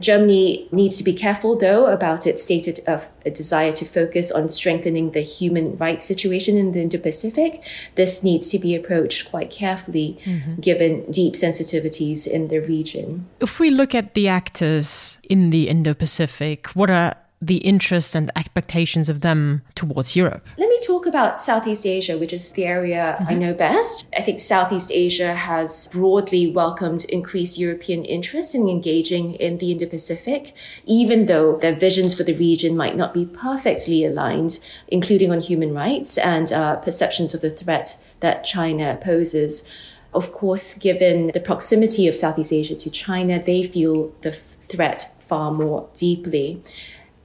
Germany 0.00 0.68
needs 0.72 0.96
to 0.96 1.04
be 1.04 1.12
careful, 1.12 1.56
though, 1.56 1.86
about 1.86 2.26
its 2.26 2.42
stated 2.42 2.82
of 2.86 3.08
a 3.24 3.30
desire 3.30 3.72
to 3.72 3.84
focus 3.84 4.30
on 4.30 4.48
strengthening 4.48 5.12
the 5.12 5.20
human 5.20 5.76
rights 5.76 6.04
situation 6.04 6.56
in 6.56 6.72
the 6.72 6.82
Indo-Pacific. 6.82 7.62
This 7.94 8.22
needs 8.22 8.50
to 8.50 8.58
be 8.58 8.74
approached 8.74 9.30
quite 9.30 9.50
carefully, 9.50 10.18
mm-hmm. 10.24 10.56
given 10.56 11.10
deep 11.10 11.34
sensitivities 11.34 12.26
in 12.26 12.48
the 12.48 12.58
region. 12.58 13.26
If 13.40 13.60
we 13.60 13.70
look 13.70 13.94
at 13.94 14.14
the 14.14 14.28
actors 14.28 15.18
in 15.30 15.50
the 15.50 15.68
Indo-Pacific, 15.68 16.68
what 16.68 16.90
are 16.90 17.14
the 17.40 17.58
interests 17.58 18.14
and 18.14 18.32
expectations 18.36 19.08
of 19.08 19.20
them 19.20 19.62
towards 19.74 20.16
Europe? 20.16 20.46
Let 20.56 20.68
me 20.68 20.78
talk 20.80 21.06
about 21.06 21.36
Southeast 21.36 21.84
Asia, 21.84 22.16
which 22.16 22.32
is 22.32 22.52
the 22.52 22.64
area 22.64 23.16
mm-hmm. 23.20 23.30
I 23.30 23.34
know 23.34 23.54
best. 23.54 24.03
I 24.16 24.22
think 24.22 24.40
Southeast 24.40 24.90
Asia 24.92 25.34
has 25.34 25.88
broadly 25.88 26.50
welcomed 26.50 27.04
increased 27.04 27.58
European 27.58 28.04
interest 28.04 28.54
in 28.54 28.68
engaging 28.68 29.34
in 29.34 29.58
the 29.58 29.72
Indo-Pacific, 29.72 30.54
even 30.84 31.26
though 31.26 31.56
their 31.56 31.74
visions 31.74 32.14
for 32.14 32.22
the 32.22 32.34
region 32.34 32.76
might 32.76 32.96
not 32.96 33.14
be 33.14 33.26
perfectly 33.26 34.04
aligned, 34.04 34.60
including 34.88 35.32
on 35.32 35.40
human 35.40 35.74
rights 35.74 36.18
and 36.18 36.52
uh, 36.52 36.76
perceptions 36.76 37.34
of 37.34 37.40
the 37.40 37.50
threat 37.50 37.98
that 38.20 38.44
China 38.44 38.98
poses. 39.02 39.68
Of 40.12 40.32
course, 40.32 40.74
given 40.74 41.28
the 41.34 41.40
proximity 41.40 42.06
of 42.06 42.14
Southeast 42.14 42.52
Asia 42.52 42.76
to 42.76 42.90
China, 42.90 43.42
they 43.42 43.62
feel 43.62 44.14
the 44.22 44.32
threat 44.68 45.12
far 45.20 45.50
more 45.50 45.88
deeply. 45.94 46.62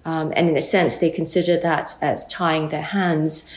Um, 0.05 0.33
and 0.35 0.49
in 0.49 0.57
a 0.57 0.61
sense, 0.61 0.97
they 0.97 1.09
consider 1.09 1.57
that 1.57 1.95
as 2.01 2.25
tying 2.25 2.69
their 2.69 2.81
hands. 2.81 3.47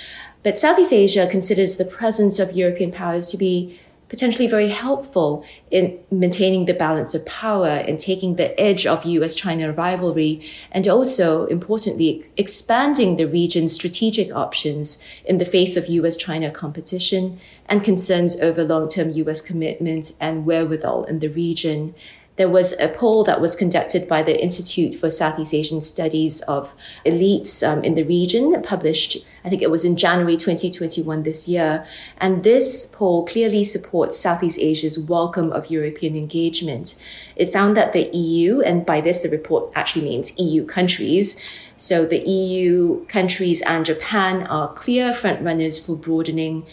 But 0.42 0.58
Southeast 0.58 0.92
Asia 0.92 1.28
considers 1.30 1.76
the 1.76 1.84
presence 1.84 2.38
of 2.38 2.52
European 2.52 2.90
powers 2.90 3.28
to 3.28 3.36
be 3.36 3.78
potentially 4.12 4.46
very 4.46 4.68
helpful 4.68 5.42
in 5.70 5.98
maintaining 6.10 6.66
the 6.66 6.74
balance 6.74 7.14
of 7.14 7.24
power 7.24 7.68
and 7.68 7.98
taking 7.98 8.36
the 8.36 8.60
edge 8.60 8.86
of 8.86 9.06
US 9.06 9.34
China 9.34 9.72
rivalry 9.72 10.38
and 10.70 10.86
also 10.86 11.46
importantly 11.46 12.22
expanding 12.36 13.16
the 13.16 13.24
region's 13.24 13.72
strategic 13.72 14.30
options 14.36 14.98
in 15.24 15.38
the 15.38 15.46
face 15.46 15.78
of 15.78 15.88
US 15.88 16.14
China 16.18 16.50
competition 16.50 17.38
and 17.70 17.82
concerns 17.82 18.38
over 18.40 18.62
long-term 18.62 19.12
US 19.12 19.40
commitment 19.40 20.12
and 20.20 20.44
wherewithal 20.44 21.04
in 21.04 21.20
the 21.20 21.28
region 21.28 21.94
there 22.36 22.48
was 22.48 22.72
a 22.80 22.88
poll 22.88 23.24
that 23.24 23.40
was 23.40 23.54
conducted 23.54 24.08
by 24.08 24.22
the 24.22 24.40
Institute 24.42 24.94
for 24.94 25.10
Southeast 25.10 25.52
Asian 25.52 25.82
Studies 25.82 26.40
of 26.42 26.74
elites 27.04 27.66
um, 27.66 27.84
in 27.84 27.94
the 27.94 28.04
region, 28.04 28.62
published, 28.62 29.18
I 29.44 29.50
think 29.50 29.60
it 29.60 29.70
was 29.70 29.84
in 29.84 29.96
January 29.96 30.36
2021 30.36 31.24
this 31.24 31.46
year. 31.46 31.84
And 32.18 32.42
this 32.42 32.86
poll 32.86 33.26
clearly 33.26 33.64
supports 33.64 34.18
Southeast 34.18 34.58
Asia's 34.58 34.98
welcome 34.98 35.52
of 35.52 35.70
European 35.70 36.16
engagement. 36.16 36.94
It 37.36 37.50
found 37.50 37.76
that 37.76 37.92
the 37.92 38.08
EU, 38.16 38.62
and 38.62 38.86
by 38.86 39.02
this 39.02 39.22
the 39.22 39.28
report 39.28 39.70
actually 39.74 40.08
means 40.08 40.38
EU 40.38 40.64
countries, 40.64 41.38
so 41.76 42.06
the 42.06 42.20
EU 42.20 43.04
countries 43.06 43.60
and 43.62 43.84
Japan 43.84 44.46
are 44.46 44.72
clear 44.72 45.12
frontrunners 45.12 45.84
for 45.84 45.96
broadening 45.96 46.64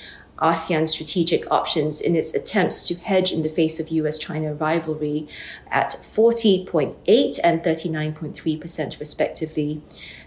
ASEAN 0.41 0.87
strategic 0.87 1.49
options 1.51 2.01
in 2.01 2.15
its 2.15 2.33
attempts 2.33 2.87
to 2.87 2.95
hedge 2.95 3.31
in 3.31 3.43
the 3.43 3.49
face 3.49 3.79
of 3.79 3.89
US 3.89 4.17
China 4.17 4.53
rivalry 4.53 5.27
at 5.69 5.89
40.8 5.89 7.39
and 7.43 7.61
39.3% 7.61 8.99
respectively. 8.99 9.81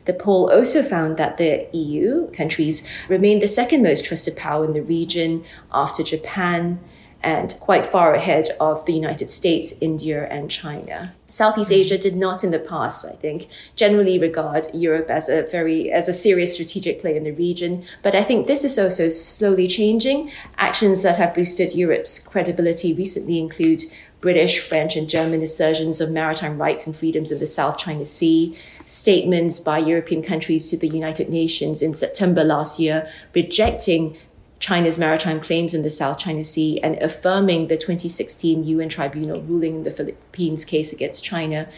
The 0.04 0.14
poll 0.14 0.50
also 0.50 0.82
found 0.82 1.16
that 1.16 1.36
the 1.36 1.68
EU 1.72 2.30
countries 2.32 2.82
remain 3.08 3.40
the 3.40 3.48
second 3.48 3.82
most 3.82 4.04
trusted 4.04 4.36
power 4.36 4.64
in 4.64 4.72
the 4.72 4.82
region 4.82 5.44
after 5.72 6.02
Japan 6.02 6.80
and 7.22 7.54
quite 7.60 7.86
far 7.86 8.14
ahead 8.14 8.48
of 8.58 8.84
the 8.86 8.92
United 8.92 9.30
States, 9.30 9.74
India, 9.80 10.26
and 10.28 10.50
China. 10.50 11.12
Southeast 11.28 11.70
hmm. 11.70 11.76
Asia 11.76 11.96
did 11.96 12.16
not 12.16 12.44
in 12.44 12.50
the 12.50 12.58
past, 12.58 13.06
I 13.06 13.12
think, 13.12 13.48
generally 13.76 14.18
regard 14.18 14.66
Europe 14.74 15.08
as 15.08 15.28
a 15.28 15.42
very, 15.42 15.90
as 15.90 16.08
a 16.08 16.12
serious 16.12 16.54
strategic 16.54 17.00
player 17.00 17.16
in 17.16 17.24
the 17.24 17.32
region. 17.32 17.84
But 18.02 18.14
I 18.14 18.22
think 18.22 18.46
this 18.46 18.64
is 18.64 18.78
also 18.78 19.08
slowly 19.08 19.68
changing. 19.68 20.30
Actions 20.58 21.02
that 21.02 21.16
have 21.16 21.34
boosted 21.34 21.74
Europe's 21.74 22.18
credibility 22.18 22.92
recently 22.92 23.38
include 23.38 23.82
British, 24.20 24.60
French, 24.60 24.94
and 24.94 25.10
German 25.10 25.42
assertions 25.42 26.00
of 26.00 26.10
maritime 26.10 26.56
rights 26.56 26.86
and 26.86 26.94
freedoms 26.94 27.32
in 27.32 27.40
the 27.40 27.46
South 27.46 27.76
China 27.76 28.06
Sea, 28.06 28.56
statements 28.86 29.58
by 29.58 29.78
European 29.78 30.22
countries 30.22 30.70
to 30.70 30.76
the 30.76 30.88
United 30.88 31.28
Nations 31.28 31.82
in 31.82 31.92
September 31.92 32.44
last 32.44 32.78
year 32.78 33.08
rejecting 33.34 34.16
China's 34.62 34.96
maritime 34.96 35.40
claims 35.40 35.74
in 35.74 35.82
the 35.82 35.90
South 35.90 36.20
China 36.20 36.44
Sea 36.44 36.78
and 36.84 36.96
affirming 37.02 37.66
the 37.66 37.76
2016 37.76 38.62
UN 38.62 38.88
tribunal 38.88 39.42
ruling 39.42 39.74
in 39.74 39.82
the 39.82 39.90
Philippines 39.90 40.64
case 40.64 40.92
against 40.92 41.24
China. 41.24 41.68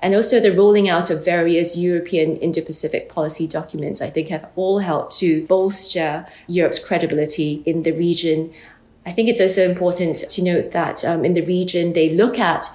And 0.00 0.12
also 0.12 0.40
the 0.40 0.50
rolling 0.50 0.88
out 0.88 1.08
of 1.08 1.24
various 1.24 1.76
European 1.76 2.36
Indo-Pacific 2.38 3.08
policy 3.08 3.46
documents, 3.46 4.02
I 4.02 4.10
think 4.10 4.26
have 4.30 4.50
all 4.56 4.80
helped 4.80 5.16
to 5.18 5.46
bolster 5.46 6.26
Europe's 6.48 6.80
credibility 6.80 7.62
in 7.64 7.84
the 7.84 7.92
region. 7.92 8.52
I 9.06 9.12
think 9.12 9.28
it's 9.28 9.40
also 9.40 9.62
important 9.62 10.16
to 10.28 10.42
note 10.42 10.72
that 10.72 11.04
um, 11.04 11.24
in 11.24 11.34
the 11.34 11.46
region, 11.46 11.92
they 11.92 12.12
look 12.12 12.40
at 12.40 12.66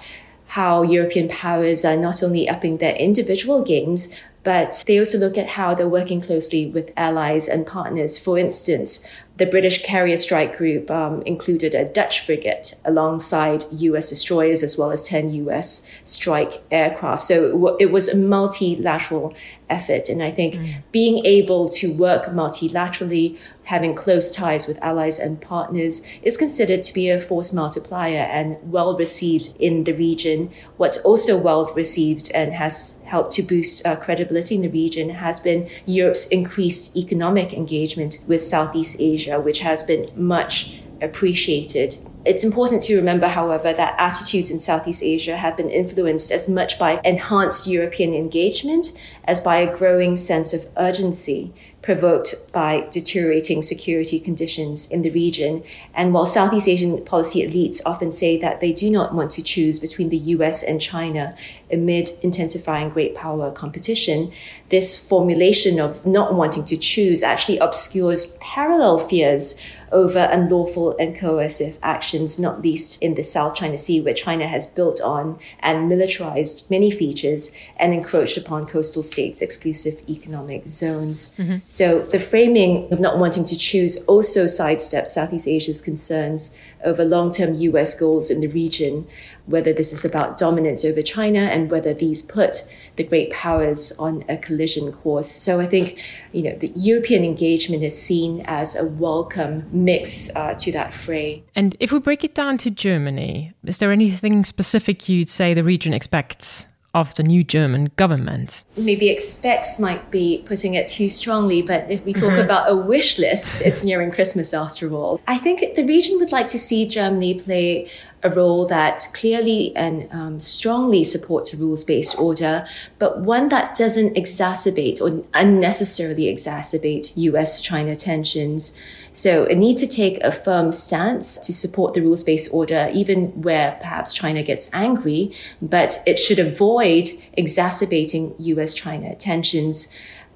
how 0.51 0.82
European 0.82 1.27
powers 1.27 1.84
are 1.84 1.97
not 1.97 2.23
only 2.23 2.47
upping 2.47 2.77
their 2.77 2.95
individual 2.95 3.62
games, 3.65 4.23
but 4.43 4.82
they 4.88 4.97
also 4.97 5.17
look 5.17 5.38
at 5.38 5.49
how 5.49 5.75
they're 5.75 5.89
working 5.89 6.21
closely 6.21 6.67
with 6.67 6.93
allies 6.95 7.49
and 7.49 7.67
partners. 7.67 8.17
For 8.17 8.39
instance, 8.39 9.06
the 9.38 9.45
British 9.45 9.84
carrier 9.84 10.17
strike 10.17 10.58
group 10.58 10.89
um, 10.89 11.21
included 11.23 11.76
a 11.76 11.86
Dutch 11.86 12.21
frigate 12.21 12.73
alongside 12.84 13.65
US 13.71 14.10
destroyers 14.10 14.63
as 14.63 14.78
well 14.78 14.91
as 14.91 15.02
10 15.04 15.32
US 15.45 15.89
strike 16.04 16.63
aircraft. 16.71 17.23
So 17.23 17.78
it 17.80 17.91
was 17.91 18.08
a 18.08 18.17
multilateral 18.17 19.36
effort. 19.69 20.10
And 20.10 20.23
I 20.23 20.32
think 20.32 20.56
mm. 20.56 20.82
being 20.91 21.23
able 21.26 21.69
to 21.69 21.93
work 21.93 22.26
multilaterally, 22.26 23.38
having 23.65 23.93
close 23.93 24.32
ties 24.32 24.65
with 24.65 24.82
allies 24.82 25.19
and 25.19 25.39
partners 25.39 26.02
is 26.23 26.36
considered 26.36 26.82
to 26.84 26.93
be 26.93 27.10
a 27.10 27.19
force 27.19 27.54
multiplier 27.54 28.19
and 28.19 28.58
well 28.63 28.97
received 28.97 29.56
in 29.60 29.84
the 29.84 29.93
region. 29.93 30.50
What's 30.78 30.97
also 30.97 31.38
well 31.38 31.65
received 31.76 32.32
and 32.34 32.54
has 32.54 32.96
helped 33.07 33.31
to 33.31 33.41
boost 33.41 33.85
uh, 33.85 33.95
credibility 33.95 34.55
in 34.55 34.61
the 34.61 34.69
region 34.69 35.09
has 35.09 35.39
been 35.39 35.67
Europe's 35.85 36.27
increased 36.27 36.95
economic 36.95 37.53
engagement 37.53 38.23
with 38.27 38.41
Southeast 38.41 38.97
Asia, 38.99 39.39
which 39.39 39.59
has 39.59 39.83
been 39.83 40.09
much 40.15 40.81
appreciated. 41.01 41.97
It's 42.25 42.43
important 42.43 42.83
to 42.83 42.97
remember, 42.97 43.29
however, 43.29 43.71
that 43.71 43.95
attitudes 43.97 44.51
in 44.51 44.59
Southeast 44.59 45.01
Asia 45.01 45.37
have 45.37 45.55
been 45.55 45.69
influenced 45.69 46.29
as 46.29 46.49
much 46.49 46.77
by 46.77 46.99
enhanced 47.05 47.67
European 47.67 48.13
engagement 48.13 48.91
as 49.23 49.39
by 49.39 49.57
a 49.57 49.77
growing 49.77 50.17
sense 50.17 50.53
of 50.53 50.67
urgency 50.75 51.53
provoked 51.81 52.35
by 52.51 52.85
deteriorating 52.91 53.61
security 53.61 54.19
conditions 54.19 54.89
in 54.89 55.03
the 55.03 55.11
region. 55.11 55.63
And 55.93 56.13
while 56.13 56.25
Southeast 56.25 56.67
Asian 56.67 57.03
policy 57.05 57.47
elites 57.47 57.81
often 57.85 58.11
say 58.11 58.39
that 58.41 58.59
they 58.59 58.73
do 58.73 58.89
not 58.89 59.13
want 59.13 59.31
to 59.31 59.43
choose 59.43 59.79
between 59.79 60.09
the 60.09 60.17
US 60.17 60.63
and 60.63 60.81
China 60.81 61.35
amid 61.71 62.09
intensifying 62.21 62.89
great 62.89 63.15
power 63.15 63.51
competition, 63.51 64.31
this 64.69 65.07
formulation 65.07 65.79
of 65.79 66.05
not 66.05 66.33
wanting 66.33 66.65
to 66.65 66.77
choose 66.77 67.23
actually 67.23 67.57
obscures 67.59 68.37
parallel 68.41 68.99
fears 68.99 69.59
over 69.91 70.19
unlawful 70.19 70.95
and 70.97 71.15
coercive 71.15 71.77
actions, 71.81 72.37
not 72.37 72.61
least 72.61 73.01
in 73.01 73.15
the 73.15 73.23
South 73.23 73.55
China 73.55 73.77
Sea, 73.77 74.01
where 74.01 74.13
China 74.13 74.47
has 74.47 74.65
built 74.65 74.99
on 75.01 75.39
and 75.59 75.87
militarized 75.87 76.69
many 76.69 76.91
features 76.91 77.51
and 77.77 77.93
encroached 77.93 78.37
upon 78.37 78.65
coastal 78.65 79.03
states' 79.03 79.41
exclusive 79.41 80.01
economic 80.09 80.67
zones. 80.67 81.29
Mm-hmm. 81.37 81.57
So 81.69 81.99
the 81.99 82.19
framing 82.19 82.91
of 82.93 83.01
not 83.01 83.17
wanting 83.17 83.43
to 83.43 83.58
choose 83.58 83.97
also 84.06 84.45
sidesteps 84.45 85.10
Southeast 85.10 85.49
Asia's 85.49 85.82
concerns 85.82 86.56
over 86.86 87.03
long-term 87.03 87.56
US 87.56 87.93
goals 87.93 88.32
in 88.32 88.39
the 88.39 88.47
region, 88.47 89.06
whether 89.47 89.73
this 89.73 89.91
is 89.91 90.06
about 90.06 90.38
dominance 90.38 90.86
over 90.86 91.01
China 91.01 91.39
and 91.39 91.69
whether 91.69 91.93
these 91.93 92.21
put 92.21 92.65
the 92.95 93.03
great 93.03 93.32
powers 93.32 93.91
on 93.99 94.23
a 94.30 94.38
collision 94.38 94.93
course. 94.93 95.30
So 95.30 95.60
I 95.60 95.65
think, 95.65 95.99
you 96.32 96.41
know, 96.41 96.56
the 96.58 96.71
European 96.73 97.25
engagement 97.25 97.84
is 97.84 98.01
seen 98.01 98.45
as 98.47 98.77
a 98.77 98.86
welcome 98.86 99.67
mix 99.73 100.34
uh, 100.38 100.53
to 100.60 100.71
that 100.71 100.93
fray. 100.93 101.43
And 101.53 101.75
if 101.82 101.91
we 101.91 101.99
break 101.99 102.23
it 102.23 102.34
down 102.34 102.58
to 102.60 102.71
Germany, 102.71 103.51
is 103.65 103.80
there 103.80 103.91
anything 103.91 104.45
specific 104.45 105.10
you'd 105.10 105.30
say 105.30 105.53
the 105.53 105.65
region 105.65 105.93
expects 105.93 106.65
of 106.93 107.13
the 107.15 107.23
new 107.23 107.43
German 107.43 107.91
government. 107.95 108.63
Maybe 108.76 109.10
expects 109.10 109.80
might 109.80 110.10
be 110.10 110.43
putting 110.45 110.73
it 110.73 110.88
too 110.88 111.10
strongly, 111.10 111.62
but 111.62 111.89
if 111.91 112.04
we 112.06 112.13
talk 112.13 112.32
mm-hmm. 112.32 112.41
about 112.41 112.69
a 112.69 112.76
wish 112.76 113.19
list, 113.19 113.62
it's 113.62 113.84
nearing 113.84 114.12
Christmas 114.12 114.54
after 114.54 114.91
all. 114.93 115.21
I 115.28 115.38
think 115.38 115.76
the 115.76 115.86
region 115.86 116.17
would 116.19 116.32
like 116.32 116.47
to 116.50 116.60
see 116.60 116.88
Germany 116.88 117.36
play 117.36 117.88
a 118.23 118.30
role 118.30 118.65
that 118.65 119.08
clearly 119.13 119.76
and 119.76 120.12
um, 120.12 120.39
strongly 120.39 121.04
supports 121.04 121.54
a 121.54 121.58
rules 121.58 121.84
based 121.84 122.17
order, 122.17 122.65
but 123.00 123.19
one 123.19 123.50
that 123.50 123.76
doesn't 123.76 124.15
exacerbate 124.15 125.00
or 125.02 125.23
unnecessarily 125.34 126.26
exacerbate 126.34 127.13
US 127.15 127.62
China 127.62 127.95
tensions. 127.95 128.76
So 129.17 129.45
it 129.45 129.58
needs 129.58 129.82
to 129.82 129.88
take 129.88 130.23
a 130.23 130.32
firm 130.32 130.71
stance 130.71 131.39
to 131.39 131.51
support 131.51 131.95
the 131.95 132.01
rules 132.01 132.23
based 132.23 132.53
order, 132.53 132.91
even 132.93 133.41
where 133.41 133.71
perhaps 133.82 134.13
China 134.13 134.43
gets 134.43 134.69
angry, 134.73 135.32
but 135.60 136.03
it 136.06 136.19
should 136.19 136.38
avoid 136.38 137.10
exacerbating 137.34 138.36
US 138.38 138.75
China 138.75 139.15
tensions. 139.15 139.88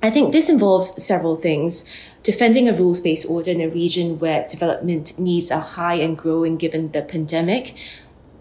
I 0.01 0.09
think 0.09 0.31
this 0.31 0.49
involves 0.49 1.01
several 1.01 1.35
things. 1.35 1.85
Defending 2.23 2.67
a 2.67 2.73
rules 2.73 3.01
based 3.01 3.27
order 3.29 3.51
in 3.51 3.61
a 3.61 3.69
region 3.69 4.17
where 4.17 4.47
development 4.47 5.19
needs 5.19 5.51
are 5.51 5.61
high 5.61 5.99
and 6.01 6.17
growing 6.17 6.57
given 6.57 6.91
the 6.91 7.03
pandemic 7.03 7.75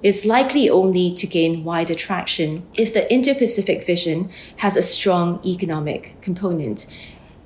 is 0.03 0.25
likely 0.25 0.71
only 0.71 1.13
to 1.13 1.27
gain 1.27 1.65
wider 1.65 1.95
traction 1.95 2.67
if 2.73 2.95
the 2.95 3.13
Indo 3.13 3.35
Pacific 3.35 3.85
vision 3.85 4.31
has 4.57 4.75
a 4.75 4.81
strong 4.81 5.39
economic 5.45 6.19
component. 6.23 6.87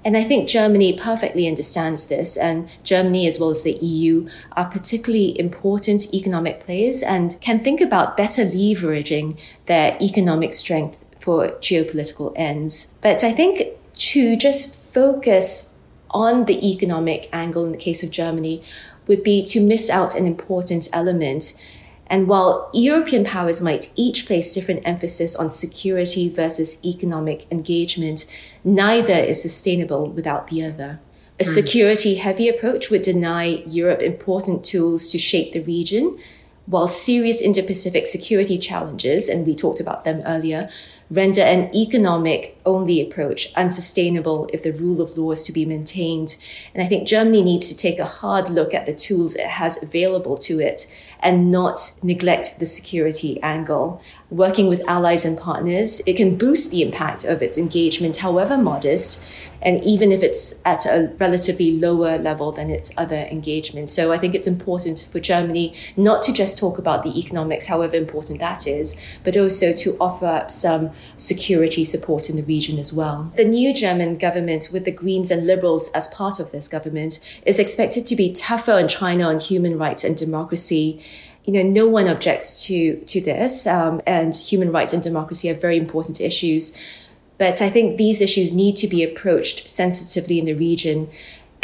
And 0.04 0.16
I 0.16 0.24
think 0.24 0.48
Germany 0.48 0.92
perfectly 0.92 1.48
understands 1.48 2.08
this, 2.08 2.36
and 2.36 2.68
Germany, 2.82 3.26
as 3.26 3.38
well 3.38 3.48
as 3.48 3.62
the 3.62 3.72
EU, 3.72 4.28
are 4.52 4.66
particularly 4.66 5.38
important 5.38 6.12
economic 6.12 6.60
players 6.60 7.02
and 7.02 7.40
can 7.40 7.58
think 7.58 7.80
about 7.80 8.16
better 8.16 8.44
leveraging 8.44 9.40
their 9.64 9.96
economic 10.02 10.52
strength 10.52 11.04
for 11.18 11.48
geopolitical 11.60 12.32
ends. 12.36 12.92
But 13.00 13.24
I 13.24 13.32
think 13.32 13.70
to 13.94 14.36
just 14.36 14.92
focus 14.92 15.78
on 16.10 16.44
the 16.44 16.70
economic 16.70 17.28
angle 17.32 17.64
in 17.64 17.72
the 17.72 17.78
case 17.78 18.02
of 18.02 18.10
Germany 18.10 18.62
would 19.06 19.22
be 19.22 19.42
to 19.42 19.60
miss 19.60 19.88
out 19.88 20.14
an 20.14 20.26
important 20.26 20.88
element. 20.92 21.54
And 22.06 22.28
while 22.28 22.70
European 22.74 23.24
powers 23.24 23.60
might 23.60 23.92
each 23.96 24.26
place 24.26 24.52
different 24.52 24.82
emphasis 24.84 25.34
on 25.34 25.50
security 25.50 26.28
versus 26.28 26.84
economic 26.84 27.50
engagement, 27.50 28.26
neither 28.62 29.14
is 29.14 29.40
sustainable 29.40 30.10
without 30.10 30.48
the 30.48 30.64
other. 30.64 31.00
A 31.40 31.44
hmm. 31.44 31.50
security 31.50 32.16
heavy 32.16 32.48
approach 32.48 32.90
would 32.90 33.02
deny 33.02 33.62
Europe 33.66 34.02
important 34.02 34.64
tools 34.64 35.10
to 35.10 35.18
shape 35.18 35.52
the 35.52 35.60
region, 35.60 36.18
while 36.66 36.88
serious 36.88 37.42
Indo 37.42 37.62
Pacific 37.62 38.06
security 38.06 38.56
challenges, 38.56 39.28
and 39.28 39.46
we 39.46 39.54
talked 39.54 39.80
about 39.80 40.04
them 40.04 40.22
earlier, 40.24 40.70
render 41.10 41.42
an 41.42 41.74
economic 41.74 42.60
only 42.66 43.00
approach 43.00 43.52
unsustainable 43.54 44.48
if 44.52 44.62
the 44.62 44.72
rule 44.72 45.00
of 45.00 45.16
law 45.18 45.30
is 45.32 45.42
to 45.42 45.52
be 45.52 45.64
maintained. 45.64 46.36
And 46.74 46.82
I 46.82 46.86
think 46.86 47.06
Germany 47.06 47.42
needs 47.42 47.68
to 47.68 47.76
take 47.76 47.98
a 47.98 48.04
hard 48.04 48.48
look 48.48 48.72
at 48.72 48.86
the 48.86 48.94
tools 48.94 49.36
it 49.36 49.46
has 49.46 49.82
available 49.82 50.36
to 50.38 50.60
it 50.60 50.86
and 51.20 51.50
not 51.50 51.96
neglect 52.02 52.58
the 52.58 52.66
security 52.66 53.40
angle. 53.42 54.02
Working 54.30 54.68
with 54.68 54.86
allies 54.88 55.24
and 55.24 55.38
partners, 55.38 56.00
it 56.06 56.14
can 56.14 56.36
boost 56.36 56.70
the 56.70 56.82
impact 56.82 57.24
of 57.24 57.42
its 57.42 57.56
engagement, 57.56 58.16
however 58.16 58.56
modest, 58.56 59.22
and 59.62 59.82
even 59.84 60.10
if 60.10 60.22
it's 60.22 60.60
at 60.64 60.84
a 60.86 61.12
relatively 61.18 61.78
lower 61.78 62.18
level 62.18 62.50
than 62.50 62.68
its 62.68 62.92
other 62.96 63.28
engagements. 63.30 63.92
So 63.92 64.12
I 64.12 64.18
think 64.18 64.34
it's 64.34 64.46
important 64.46 65.06
for 65.10 65.20
Germany 65.20 65.74
not 65.96 66.22
to 66.22 66.32
just 66.32 66.58
talk 66.58 66.78
about 66.78 67.02
the 67.02 67.18
economics, 67.18 67.66
however 67.66 67.96
important 67.96 68.40
that 68.40 68.66
is, 68.66 68.96
but 69.22 69.36
also 69.36 69.72
to 69.72 69.96
offer 70.00 70.26
up 70.26 70.50
some 70.50 70.90
security 71.16 71.85
support 71.85 72.28
in 72.28 72.37
the 72.37 72.42
region 72.42 72.78
as 72.78 72.92
well. 72.92 73.33
The 73.37 73.44
new 73.44 73.74
German 73.74 74.18
government, 74.18 74.68
with 74.72 74.85
the 74.85 74.92
Greens 74.92 75.30
and 75.30 75.46
Liberals 75.46 75.90
as 75.90 76.09
part 76.09 76.40
of 76.40 76.52
this 76.52 76.68
government, 76.68 77.18
is 77.46 77.59
expected 77.59 78.07
to 78.07 78.16
be 78.16 78.33
tougher 78.33 78.72
on 78.72 78.88
China 78.88 79.28
on 79.28 79.38
human 79.38 79.78
rights 79.78 80.04
and 80.04 80.16
democracy 80.16 81.00
you 81.44 81.52
know, 81.52 81.62
no 81.62 81.87
one 81.87 82.09
objects 82.09 82.64
to 82.64 82.96
to 83.04 83.20
this, 83.20 83.66
um, 83.66 84.00
and 84.07 84.35
human 84.35 84.72
rights 84.72 84.92
and 84.92 85.02
democracy 85.02 85.50
are 85.50 85.54
very 85.54 85.76
important 85.76 86.20
issues. 86.20 86.74
But 87.37 87.61
I 87.61 87.68
think 87.68 87.96
these 87.96 88.20
issues 88.20 88.54
need 88.54 88.76
to 88.76 88.88
be 88.88 89.02
approached 89.02 89.68
sensitively 89.68 90.38
in 90.38 90.44
the 90.44 90.54
region 90.54 91.11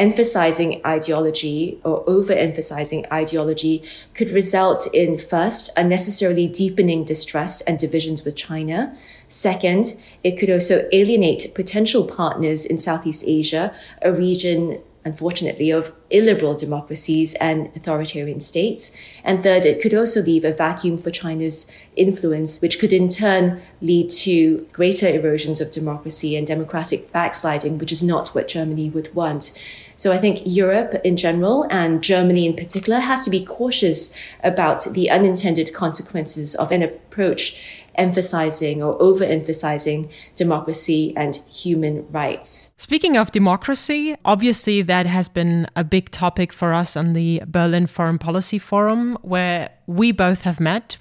emphasizing 0.01 0.81
ideology 0.85 1.79
or 1.85 2.03
overemphasizing 2.07 3.07
ideology 3.13 3.83
could 4.15 4.31
result 4.31 4.89
in 4.95 5.19
first, 5.19 5.71
unnecessarily 5.77 6.49
deepening 6.49 7.05
distrust 7.05 7.63
and 7.67 7.79
divisions 7.79 8.25
with 8.25 8.35
China. 8.35 8.97
Second, 9.29 9.95
it 10.25 10.39
could 10.39 10.51
also 10.51 10.89
alienate 10.91 11.55
potential 11.55 12.07
partners 12.07 12.65
in 12.65 12.79
Southeast 12.79 13.25
Asia, 13.27 13.75
a 14.01 14.11
region 14.11 14.81
unfortunately, 15.05 15.71
of 15.71 15.93
illiberal 16.11 16.55
democracies 16.55 17.35
and 17.35 17.75
authoritarian 17.75 18.41
states. 18.41 18.95
And 19.25 19.43
third, 19.43 19.65
it 19.65 19.81
could 19.81 19.95
also 19.95 20.21
leave 20.21 20.45
a 20.45 20.53
vacuum 20.53 20.99
for 20.99 21.11
China's 21.11 21.71
influence, 21.97 22.61
which 22.61 22.79
could 22.79 22.93
in 22.93 23.09
turn 23.09 23.63
lead 23.81 24.11
to 24.11 24.67
greater 24.73 25.09
erosions 25.09 25.61
of 25.61 25.71
democracy 25.71 26.37
and 26.37 26.47
democratic 26.47 27.11
backsliding, 27.13 27.79
which 27.79 27.93
is 27.93 28.03
not 28.03 28.35
what 28.35 28.49
Germany 28.49 28.91
would 28.91 29.15
want. 29.15 29.53
So 30.01 30.13
I 30.13 30.17
think 30.17 30.41
Europe 30.47 30.99
in 31.05 31.19
general 31.19 31.67
and 31.69 32.03
Germany 32.03 32.47
in 32.47 32.57
particular 32.57 33.01
has 33.01 33.23
to 33.27 33.31
be 33.31 33.45
cautious 33.45 34.17
about 34.43 34.87
the 34.95 35.11
unintended 35.11 35.75
consequences 35.75 36.55
of 36.55 36.73
an 36.73 36.83
approach 36.83 37.85
emphasizing 37.97 38.83
or 38.83 38.99
overemphasizing 38.99 40.11
democracy 40.37 41.13
and 41.19 41.37
human 41.53 42.11
rights. 42.11 42.73
Speaking 42.79 43.19
of 43.19 43.31
democracy, 43.31 44.17
obviously 44.25 44.81
that 44.81 45.05
has 45.05 45.29
been 45.29 45.67
a 45.77 45.85
big 45.85 46.11
topic 46.11 46.51
for 46.51 46.73
us 46.73 46.97
on 46.97 47.13
the 47.13 47.43
Berlin 47.47 47.87
Foreign 47.87 48.19
Policy 48.19 48.59
Forum, 48.59 49.19
where 49.21 49.69
we 49.87 50.13
both 50.13 50.41
have 50.43 50.61
met. 50.61 50.97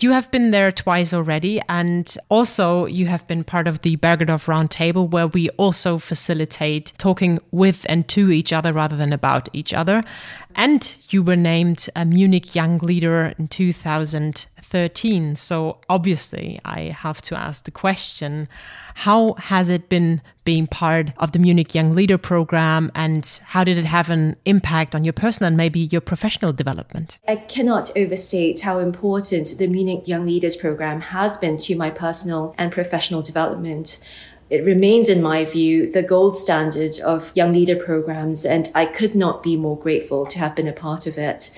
You 0.00 0.12
have 0.12 0.30
been 0.30 0.52
there 0.52 0.70
twice 0.70 1.12
already, 1.12 1.60
and 1.68 2.16
also 2.28 2.86
you 2.86 3.06
have 3.06 3.26
been 3.26 3.42
part 3.42 3.66
of 3.66 3.80
the 3.80 3.96
Bergedorf 3.96 4.46
Roundtable, 4.46 5.10
where 5.10 5.26
we 5.26 5.48
also 5.50 5.98
facilitate 5.98 6.92
talking 6.98 7.40
with 7.50 7.84
and 7.88 8.06
to 8.08 8.30
each 8.30 8.52
other 8.52 8.72
rather 8.72 8.96
than 8.96 9.12
about 9.12 9.48
each 9.52 9.74
other. 9.74 10.04
And 10.54 10.94
you 11.08 11.24
were 11.24 11.34
named 11.34 11.88
a 11.96 12.04
Munich 12.04 12.54
Young 12.54 12.78
Leader 12.78 13.34
in 13.40 13.48
2013. 13.48 15.34
So 15.34 15.78
obviously, 15.88 16.60
I 16.64 16.80
have 16.82 17.20
to 17.22 17.36
ask 17.36 17.64
the 17.64 17.72
question 17.72 18.48
how 18.98 19.34
has 19.34 19.70
it 19.70 19.88
been 19.88 20.20
being 20.42 20.66
part 20.66 21.12
of 21.18 21.30
the 21.30 21.38
Munich 21.38 21.72
Young 21.72 21.94
Leader 21.94 22.18
program 22.18 22.90
and 22.96 23.40
how 23.44 23.62
did 23.62 23.78
it 23.78 23.84
have 23.84 24.10
an 24.10 24.34
impact 24.44 24.92
on 24.92 25.04
your 25.04 25.12
personal 25.12 25.46
and 25.46 25.56
maybe 25.56 25.78
your 25.78 26.00
professional 26.00 26.52
development? 26.52 27.20
I 27.28 27.36
cannot 27.36 27.96
overstate 27.96 28.58
how 28.58 28.80
important 28.80 29.56
the 29.56 29.68
Munich 29.68 30.08
Young 30.08 30.26
Leaders 30.26 30.56
program 30.56 31.00
has 31.00 31.36
been 31.36 31.58
to 31.58 31.76
my 31.76 31.90
personal 31.90 32.56
and 32.58 32.72
professional 32.72 33.22
development. 33.22 34.00
It 34.50 34.64
remains, 34.64 35.08
in 35.08 35.22
my 35.22 35.44
view, 35.44 35.92
the 35.92 36.02
gold 36.02 36.36
standard 36.36 36.98
of 36.98 37.30
young 37.36 37.52
leader 37.52 37.76
programs, 37.76 38.44
and 38.44 38.68
I 38.74 38.84
could 38.84 39.14
not 39.14 39.44
be 39.44 39.56
more 39.56 39.78
grateful 39.78 40.26
to 40.26 40.40
have 40.40 40.56
been 40.56 40.66
a 40.66 40.72
part 40.72 41.06
of 41.06 41.16
it. 41.16 41.52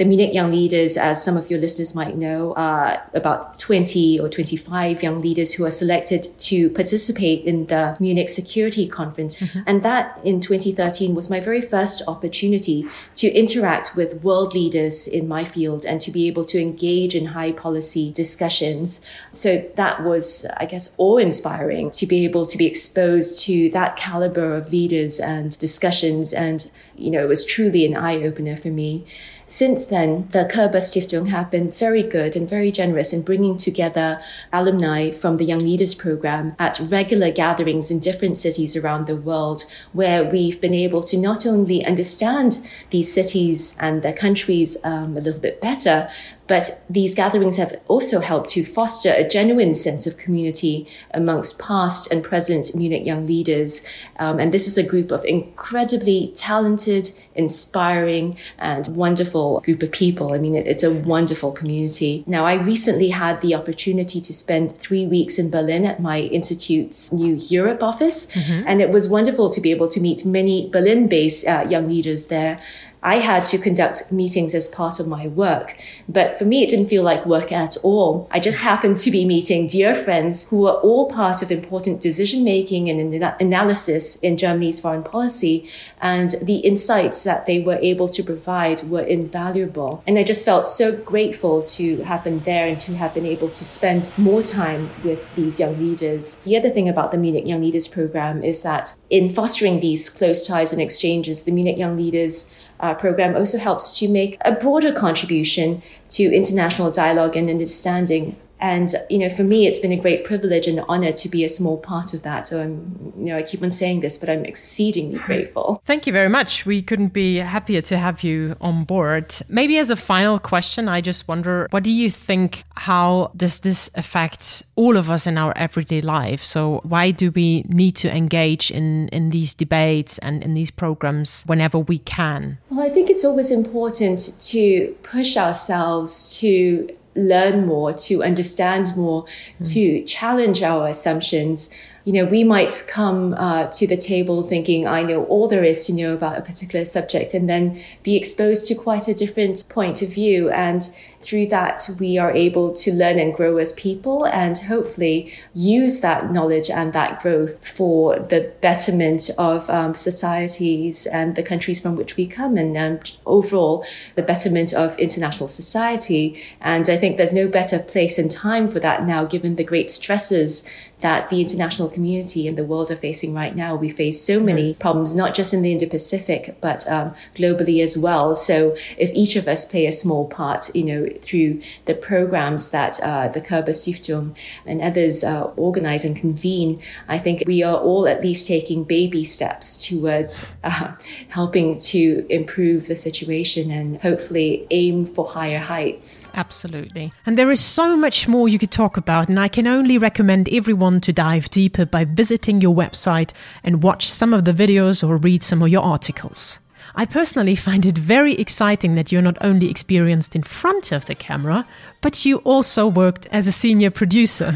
The 0.00 0.06
Munich 0.06 0.32
Young 0.32 0.50
Leaders, 0.50 0.96
as 0.96 1.22
some 1.22 1.36
of 1.36 1.50
your 1.50 1.60
listeners 1.60 1.94
might 1.94 2.16
know, 2.16 2.54
are 2.54 3.02
about 3.12 3.58
20 3.58 4.18
or 4.18 4.30
25 4.30 5.02
young 5.02 5.20
leaders 5.20 5.52
who 5.52 5.66
are 5.66 5.70
selected 5.70 6.26
to 6.38 6.70
participate 6.70 7.44
in 7.44 7.66
the 7.66 7.98
Munich 8.00 8.30
Security 8.30 8.88
Conference. 8.88 9.36
Mm-hmm. 9.36 9.60
And 9.66 9.82
that 9.82 10.18
in 10.24 10.40
2013 10.40 11.14
was 11.14 11.28
my 11.28 11.38
very 11.38 11.60
first 11.60 12.00
opportunity 12.08 12.86
to 13.16 13.30
interact 13.30 13.94
with 13.94 14.24
world 14.24 14.54
leaders 14.54 15.06
in 15.06 15.28
my 15.28 15.44
field 15.44 15.84
and 15.84 16.00
to 16.00 16.10
be 16.10 16.26
able 16.28 16.44
to 16.44 16.58
engage 16.58 17.14
in 17.14 17.26
high 17.26 17.52
policy 17.52 18.10
discussions. 18.10 19.04
So 19.32 19.70
that 19.76 20.02
was, 20.02 20.46
I 20.56 20.64
guess, 20.64 20.94
awe 20.96 21.18
inspiring 21.18 21.90
to 21.90 22.06
be 22.06 22.24
able 22.24 22.46
to 22.46 22.56
be 22.56 22.64
exposed 22.64 23.42
to 23.42 23.68
that 23.72 23.96
caliber 23.96 24.54
of 24.54 24.72
leaders 24.72 25.20
and 25.20 25.58
discussions. 25.58 26.32
And, 26.32 26.70
you 26.96 27.10
know, 27.10 27.22
it 27.22 27.28
was 27.28 27.44
truly 27.44 27.84
an 27.84 27.94
eye 27.94 28.22
opener 28.22 28.56
for 28.56 28.68
me. 28.68 29.04
Since 29.50 29.86
then, 29.86 30.28
the 30.28 30.44
Koerber 30.44 30.78
Stiftung 30.78 31.26
have 31.30 31.50
been 31.50 31.72
very 31.72 32.04
good 32.04 32.36
and 32.36 32.48
very 32.48 32.70
generous 32.70 33.12
in 33.12 33.22
bringing 33.22 33.56
together 33.56 34.20
alumni 34.52 35.10
from 35.10 35.38
the 35.38 35.44
Young 35.44 35.58
Leaders 35.58 35.92
Program 35.92 36.54
at 36.56 36.78
regular 36.78 37.32
gatherings 37.32 37.90
in 37.90 37.98
different 37.98 38.38
cities 38.38 38.76
around 38.76 39.08
the 39.08 39.16
world, 39.16 39.64
where 39.92 40.22
we've 40.22 40.60
been 40.60 40.72
able 40.72 41.02
to 41.02 41.18
not 41.18 41.44
only 41.44 41.84
understand 41.84 42.64
these 42.90 43.12
cities 43.12 43.76
and 43.80 44.02
their 44.02 44.12
countries 44.12 44.76
um, 44.84 45.16
a 45.16 45.20
little 45.20 45.40
bit 45.40 45.60
better, 45.60 46.08
but 46.50 46.82
these 46.90 47.14
gatherings 47.14 47.58
have 47.58 47.80
also 47.86 48.18
helped 48.18 48.48
to 48.50 48.64
foster 48.64 49.12
a 49.16 49.22
genuine 49.22 49.72
sense 49.72 50.04
of 50.04 50.16
community 50.16 50.84
amongst 51.14 51.60
past 51.60 52.10
and 52.10 52.24
present 52.24 52.74
Munich 52.74 53.06
young 53.06 53.24
leaders. 53.24 53.86
Um, 54.18 54.40
and 54.40 54.50
this 54.50 54.66
is 54.66 54.76
a 54.76 54.82
group 54.82 55.12
of 55.12 55.24
incredibly 55.24 56.32
talented, 56.34 57.12
inspiring, 57.36 58.36
and 58.58 58.88
wonderful 58.88 59.60
group 59.60 59.80
of 59.84 59.92
people. 59.92 60.34
I 60.34 60.38
mean, 60.38 60.56
it, 60.56 60.66
it's 60.66 60.82
a 60.82 60.92
wonderful 60.92 61.52
community. 61.52 62.24
Now, 62.26 62.46
I 62.46 62.54
recently 62.54 63.10
had 63.10 63.40
the 63.42 63.54
opportunity 63.54 64.20
to 64.20 64.32
spend 64.32 64.76
three 64.76 65.06
weeks 65.06 65.38
in 65.38 65.52
Berlin 65.52 65.86
at 65.86 66.02
my 66.02 66.18
institute's 66.18 67.12
new 67.12 67.34
Europe 67.34 67.80
office. 67.80 68.26
Mm-hmm. 68.26 68.64
And 68.66 68.80
it 68.80 68.90
was 68.90 69.08
wonderful 69.08 69.50
to 69.50 69.60
be 69.60 69.70
able 69.70 69.86
to 69.86 70.00
meet 70.00 70.24
many 70.24 70.68
Berlin 70.68 71.06
based 71.06 71.46
uh, 71.46 71.64
young 71.70 71.86
leaders 71.86 72.26
there 72.26 72.58
I 73.02 73.16
had 73.16 73.44
to 73.46 73.58
conduct 73.58 74.12
meetings 74.12 74.54
as 74.54 74.68
part 74.68 75.00
of 75.00 75.08
my 75.08 75.26
work. 75.26 75.76
But 76.08 76.38
for 76.38 76.44
me, 76.44 76.62
it 76.62 76.68
didn't 76.68 76.88
feel 76.88 77.02
like 77.02 77.24
work 77.24 77.50
at 77.52 77.76
all. 77.82 78.28
I 78.30 78.40
just 78.40 78.62
happened 78.62 78.98
to 78.98 79.10
be 79.10 79.24
meeting 79.24 79.66
dear 79.66 79.94
friends 79.94 80.46
who 80.48 80.58
were 80.58 80.72
all 80.72 81.08
part 81.08 81.42
of 81.42 81.50
important 81.50 82.00
decision 82.00 82.44
making 82.44 82.88
and 82.88 83.14
analysis 83.40 84.16
in 84.16 84.36
Germany's 84.36 84.80
foreign 84.80 85.02
policy. 85.02 85.68
And 86.00 86.34
the 86.42 86.56
insights 86.56 87.24
that 87.24 87.46
they 87.46 87.60
were 87.60 87.78
able 87.80 88.08
to 88.08 88.22
provide 88.22 88.82
were 88.88 89.02
invaluable. 89.02 90.02
And 90.06 90.18
I 90.18 90.24
just 90.24 90.44
felt 90.44 90.68
so 90.68 90.96
grateful 90.96 91.62
to 91.62 92.02
have 92.02 92.24
been 92.24 92.40
there 92.40 92.66
and 92.66 92.78
to 92.80 92.96
have 92.96 93.14
been 93.14 93.26
able 93.26 93.48
to 93.48 93.64
spend 93.64 94.12
more 94.18 94.42
time 94.42 94.90
with 95.04 95.22
these 95.34 95.58
young 95.58 95.78
leaders. 95.78 96.36
The 96.40 96.56
other 96.56 96.70
thing 96.70 96.88
about 96.88 97.12
the 97.12 97.18
Munich 97.18 97.46
Young 97.46 97.60
Leaders 97.60 97.88
Program 97.88 98.44
is 98.44 98.62
that 98.62 98.96
in 99.08 99.32
fostering 99.32 99.80
these 99.80 100.08
close 100.08 100.46
ties 100.46 100.72
and 100.72 100.82
exchanges, 100.82 101.44
the 101.44 101.52
Munich 101.52 101.78
Young 101.78 101.96
Leaders 101.96 102.54
uh, 102.80 102.94
program 102.94 103.36
also 103.36 103.58
helps 103.58 103.98
to 103.98 104.08
make 104.08 104.36
a 104.44 104.52
broader 104.52 104.92
contribution 104.92 105.82
to 106.08 106.24
international 106.24 106.90
dialogue 106.90 107.36
and 107.36 107.48
understanding 107.48 108.36
and, 108.60 108.94
you 109.08 109.18
know, 109.18 109.28
for 109.28 109.42
me, 109.42 109.66
it's 109.66 109.78
been 109.78 109.92
a 109.92 109.96
great 109.96 110.24
privilege 110.24 110.66
and 110.66 110.80
honor 110.88 111.12
to 111.12 111.28
be 111.28 111.44
a 111.44 111.48
small 111.48 111.78
part 111.78 112.12
of 112.12 112.22
that. 112.22 112.46
So 112.46 112.62
I'm, 112.62 113.12
you 113.16 113.26
know, 113.26 113.38
I 113.38 113.42
keep 113.42 113.62
on 113.62 113.72
saying 113.72 114.00
this, 114.00 114.18
but 114.18 114.28
I'm 114.28 114.44
exceedingly 114.44 115.18
hmm. 115.18 115.24
grateful. 115.24 115.82
Thank 115.86 116.06
you 116.06 116.12
very 116.12 116.28
much. 116.28 116.66
We 116.66 116.82
couldn't 116.82 117.12
be 117.12 117.36
happier 117.36 117.80
to 117.82 117.96
have 117.96 118.22
you 118.22 118.56
on 118.60 118.84
board. 118.84 119.34
Maybe 119.48 119.78
as 119.78 119.90
a 119.90 119.96
final 119.96 120.38
question, 120.38 120.88
I 120.88 121.00
just 121.00 121.26
wonder, 121.26 121.66
what 121.70 121.82
do 121.82 121.90
you 121.90 122.10
think? 122.10 122.64
How 122.76 123.30
does 123.36 123.60
this 123.60 123.90
affect 123.94 124.62
all 124.76 124.96
of 124.96 125.10
us 125.10 125.26
in 125.26 125.38
our 125.38 125.56
everyday 125.56 126.00
life? 126.02 126.44
So 126.44 126.80
why 126.84 127.10
do 127.10 127.30
we 127.30 127.62
need 127.68 127.96
to 127.96 128.14
engage 128.14 128.70
in, 128.70 129.08
in 129.08 129.30
these 129.30 129.54
debates 129.54 130.18
and 130.18 130.42
in 130.42 130.54
these 130.54 130.70
programs 130.70 131.44
whenever 131.46 131.78
we 131.78 131.98
can? 131.98 132.58
Well, 132.68 132.80
I 132.84 132.90
think 132.90 133.10
it's 133.10 133.24
always 133.24 133.50
important 133.50 134.36
to 134.40 134.96
push 135.02 135.36
ourselves 135.36 136.38
to 136.40 136.90
learn 137.28 137.66
more, 137.66 137.92
to 137.92 138.22
understand 138.22 138.96
more, 138.96 139.24
mm. 139.24 139.72
to 139.74 140.02
challenge 140.04 140.62
our 140.62 140.88
assumptions 140.88 141.74
you 142.04 142.14
know, 142.14 142.24
we 142.24 142.44
might 142.44 142.84
come 142.88 143.34
uh, 143.34 143.66
to 143.68 143.86
the 143.86 143.96
table 143.96 144.42
thinking, 144.42 144.86
I 144.86 145.02
know 145.02 145.24
all 145.24 145.48
there 145.48 145.64
is 145.64 145.86
to 145.86 145.92
know 145.92 146.14
about 146.14 146.38
a 146.38 146.40
particular 146.40 146.84
subject, 146.84 147.34
and 147.34 147.48
then 147.48 147.80
be 148.02 148.16
exposed 148.16 148.66
to 148.66 148.74
quite 148.74 149.06
a 149.06 149.14
different 149.14 149.68
point 149.68 150.00
of 150.02 150.12
view. 150.12 150.50
And 150.50 150.88
through 151.22 151.46
that, 151.48 151.88
we 151.98 152.16
are 152.16 152.32
able 152.32 152.72
to 152.72 152.92
learn 152.92 153.18
and 153.18 153.34
grow 153.34 153.58
as 153.58 153.72
people 153.74 154.24
and 154.24 154.56
hopefully 154.56 155.32
use 155.54 156.00
that 156.00 156.32
knowledge 156.32 156.70
and 156.70 156.92
that 156.94 157.20
growth 157.20 157.66
for 157.66 158.18
the 158.18 158.52
betterment 158.62 159.28
of 159.36 159.68
um, 159.68 159.94
societies 159.94 161.06
and 161.06 161.36
the 161.36 161.42
countries 161.42 161.78
from 161.78 161.94
which 161.96 162.16
we 162.16 162.26
come 162.26 162.56
and 162.56 162.76
um, 162.76 163.00
overall 163.26 163.84
the 164.14 164.22
betterment 164.22 164.72
of 164.72 164.98
international 164.98 165.48
society. 165.48 166.42
And 166.60 166.88
I 166.88 166.96
think 166.96 167.16
there's 167.16 167.34
no 167.34 167.48
better 167.48 167.78
place 167.78 168.18
and 168.18 168.30
time 168.30 168.66
for 168.66 168.80
that 168.80 169.04
now, 169.04 169.24
given 169.24 169.56
the 169.56 169.64
great 169.64 169.90
stresses 169.90 170.68
that 171.00 171.30
the 171.30 171.40
international 171.40 171.88
community 171.88 172.46
and 172.46 172.56
the 172.58 172.64
world 172.64 172.90
are 172.90 172.96
facing 172.96 173.34
right 173.34 173.56
now. 173.56 173.74
We 173.74 173.88
face 173.88 174.22
so 174.22 174.40
many 174.40 174.74
problems, 174.74 175.14
not 175.14 175.34
just 175.34 175.54
in 175.54 175.62
the 175.62 175.72
Indo-Pacific, 175.72 176.56
but 176.60 176.86
um, 176.88 177.14
globally 177.34 177.82
as 177.82 177.96
well. 177.96 178.34
So 178.34 178.76
if 178.98 179.10
each 179.14 179.36
of 179.36 179.48
us 179.48 179.64
play 179.64 179.86
a 179.86 179.92
small 179.92 180.28
part, 180.28 180.74
you 180.74 180.84
know, 180.84 181.09
through 181.18 181.60
the 181.86 181.94
programs 181.94 182.70
that 182.70 183.00
uh, 183.02 183.28
the 183.28 183.40
Koerber 183.40 183.72
Stiftung 183.72 184.36
and 184.66 184.80
others 184.80 185.24
uh, 185.24 185.44
organize 185.56 186.04
and 186.04 186.16
convene, 186.16 186.80
I 187.08 187.18
think 187.18 187.42
we 187.46 187.62
are 187.62 187.76
all 187.76 188.06
at 188.06 188.22
least 188.22 188.46
taking 188.46 188.84
baby 188.84 189.24
steps 189.24 189.86
towards 189.86 190.48
uh, 190.64 190.92
helping 191.28 191.78
to 191.78 192.26
improve 192.28 192.86
the 192.86 192.96
situation 192.96 193.70
and 193.70 194.00
hopefully 194.00 194.66
aim 194.70 195.06
for 195.06 195.26
higher 195.26 195.58
heights. 195.58 196.30
Absolutely. 196.34 197.12
And 197.26 197.36
there 197.36 197.50
is 197.50 197.62
so 197.62 197.96
much 197.96 198.28
more 198.28 198.48
you 198.48 198.58
could 198.58 198.70
talk 198.70 198.96
about, 198.96 199.28
and 199.28 199.38
I 199.38 199.48
can 199.48 199.66
only 199.66 199.98
recommend 199.98 200.48
everyone 200.52 201.00
to 201.02 201.12
dive 201.12 201.50
deeper 201.50 201.84
by 201.84 202.04
visiting 202.04 202.60
your 202.60 202.74
website 202.74 203.32
and 203.64 203.82
watch 203.82 204.10
some 204.10 204.34
of 204.34 204.44
the 204.44 204.52
videos 204.52 205.06
or 205.06 205.16
read 205.16 205.42
some 205.42 205.62
of 205.62 205.68
your 205.68 205.82
articles. 205.82 206.58
I 206.94 207.06
personally 207.06 207.56
find 207.56 207.86
it 207.86 207.96
very 207.96 208.34
exciting 208.34 208.94
that 208.94 209.12
you're 209.12 209.22
not 209.22 209.38
only 209.40 209.70
experienced 209.70 210.34
in 210.34 210.42
front 210.42 210.92
of 210.92 211.06
the 211.06 211.14
camera, 211.14 211.66
but 212.00 212.24
you 212.24 212.38
also 212.38 212.86
worked 212.86 213.26
as 213.26 213.46
a 213.46 213.52
senior 213.52 213.90
producer. 213.90 214.52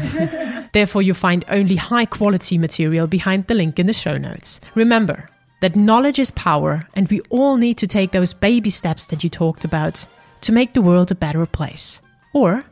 Therefore, 0.73 1.01
you 1.01 1.13
find 1.13 1.45
only 1.49 1.75
high 1.75 2.05
quality 2.05 2.57
material 2.57 3.07
behind 3.07 3.47
the 3.47 3.55
link 3.55 3.79
in 3.79 3.87
the 3.87 3.93
show 3.93 4.17
notes. 4.17 4.59
Remember 4.75 5.29
that 5.61 5.75
knowledge 5.75 6.19
is 6.19 6.31
power, 6.31 6.87
and 6.93 7.07
we 7.09 7.21
all 7.29 7.57
need 7.57 7.77
to 7.77 7.87
take 7.87 8.11
those 8.11 8.33
baby 8.33 8.69
steps 8.69 9.07
that 9.07 9.23
you 9.23 9.29
talked 9.29 9.63
about 9.63 10.05
to 10.41 10.51
make 10.51 10.73
the 10.73 10.81
world 10.81 11.11
a 11.11 11.15
better 11.15 11.45
place 11.45 12.01
or 12.33 12.63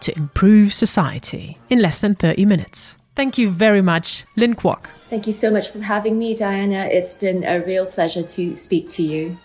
to 0.00 0.16
improve 0.16 0.72
society 0.72 1.58
in 1.68 1.80
less 1.80 2.00
than 2.00 2.14
30 2.14 2.46
minutes. 2.46 2.96
Thank 3.14 3.36
you 3.36 3.50
very 3.50 3.82
much, 3.82 4.24
Lynn 4.36 4.54
Kuok. 4.54 4.86
Thank 5.10 5.26
you 5.26 5.32
so 5.32 5.50
much 5.50 5.70
for 5.70 5.80
having 5.80 6.20
me, 6.20 6.36
Diana. 6.36 6.84
It's 6.84 7.12
been 7.12 7.42
a 7.42 7.58
real 7.58 7.84
pleasure 7.84 8.22
to 8.22 8.54
speak 8.54 8.88
to 8.90 9.02
you. 9.02 9.38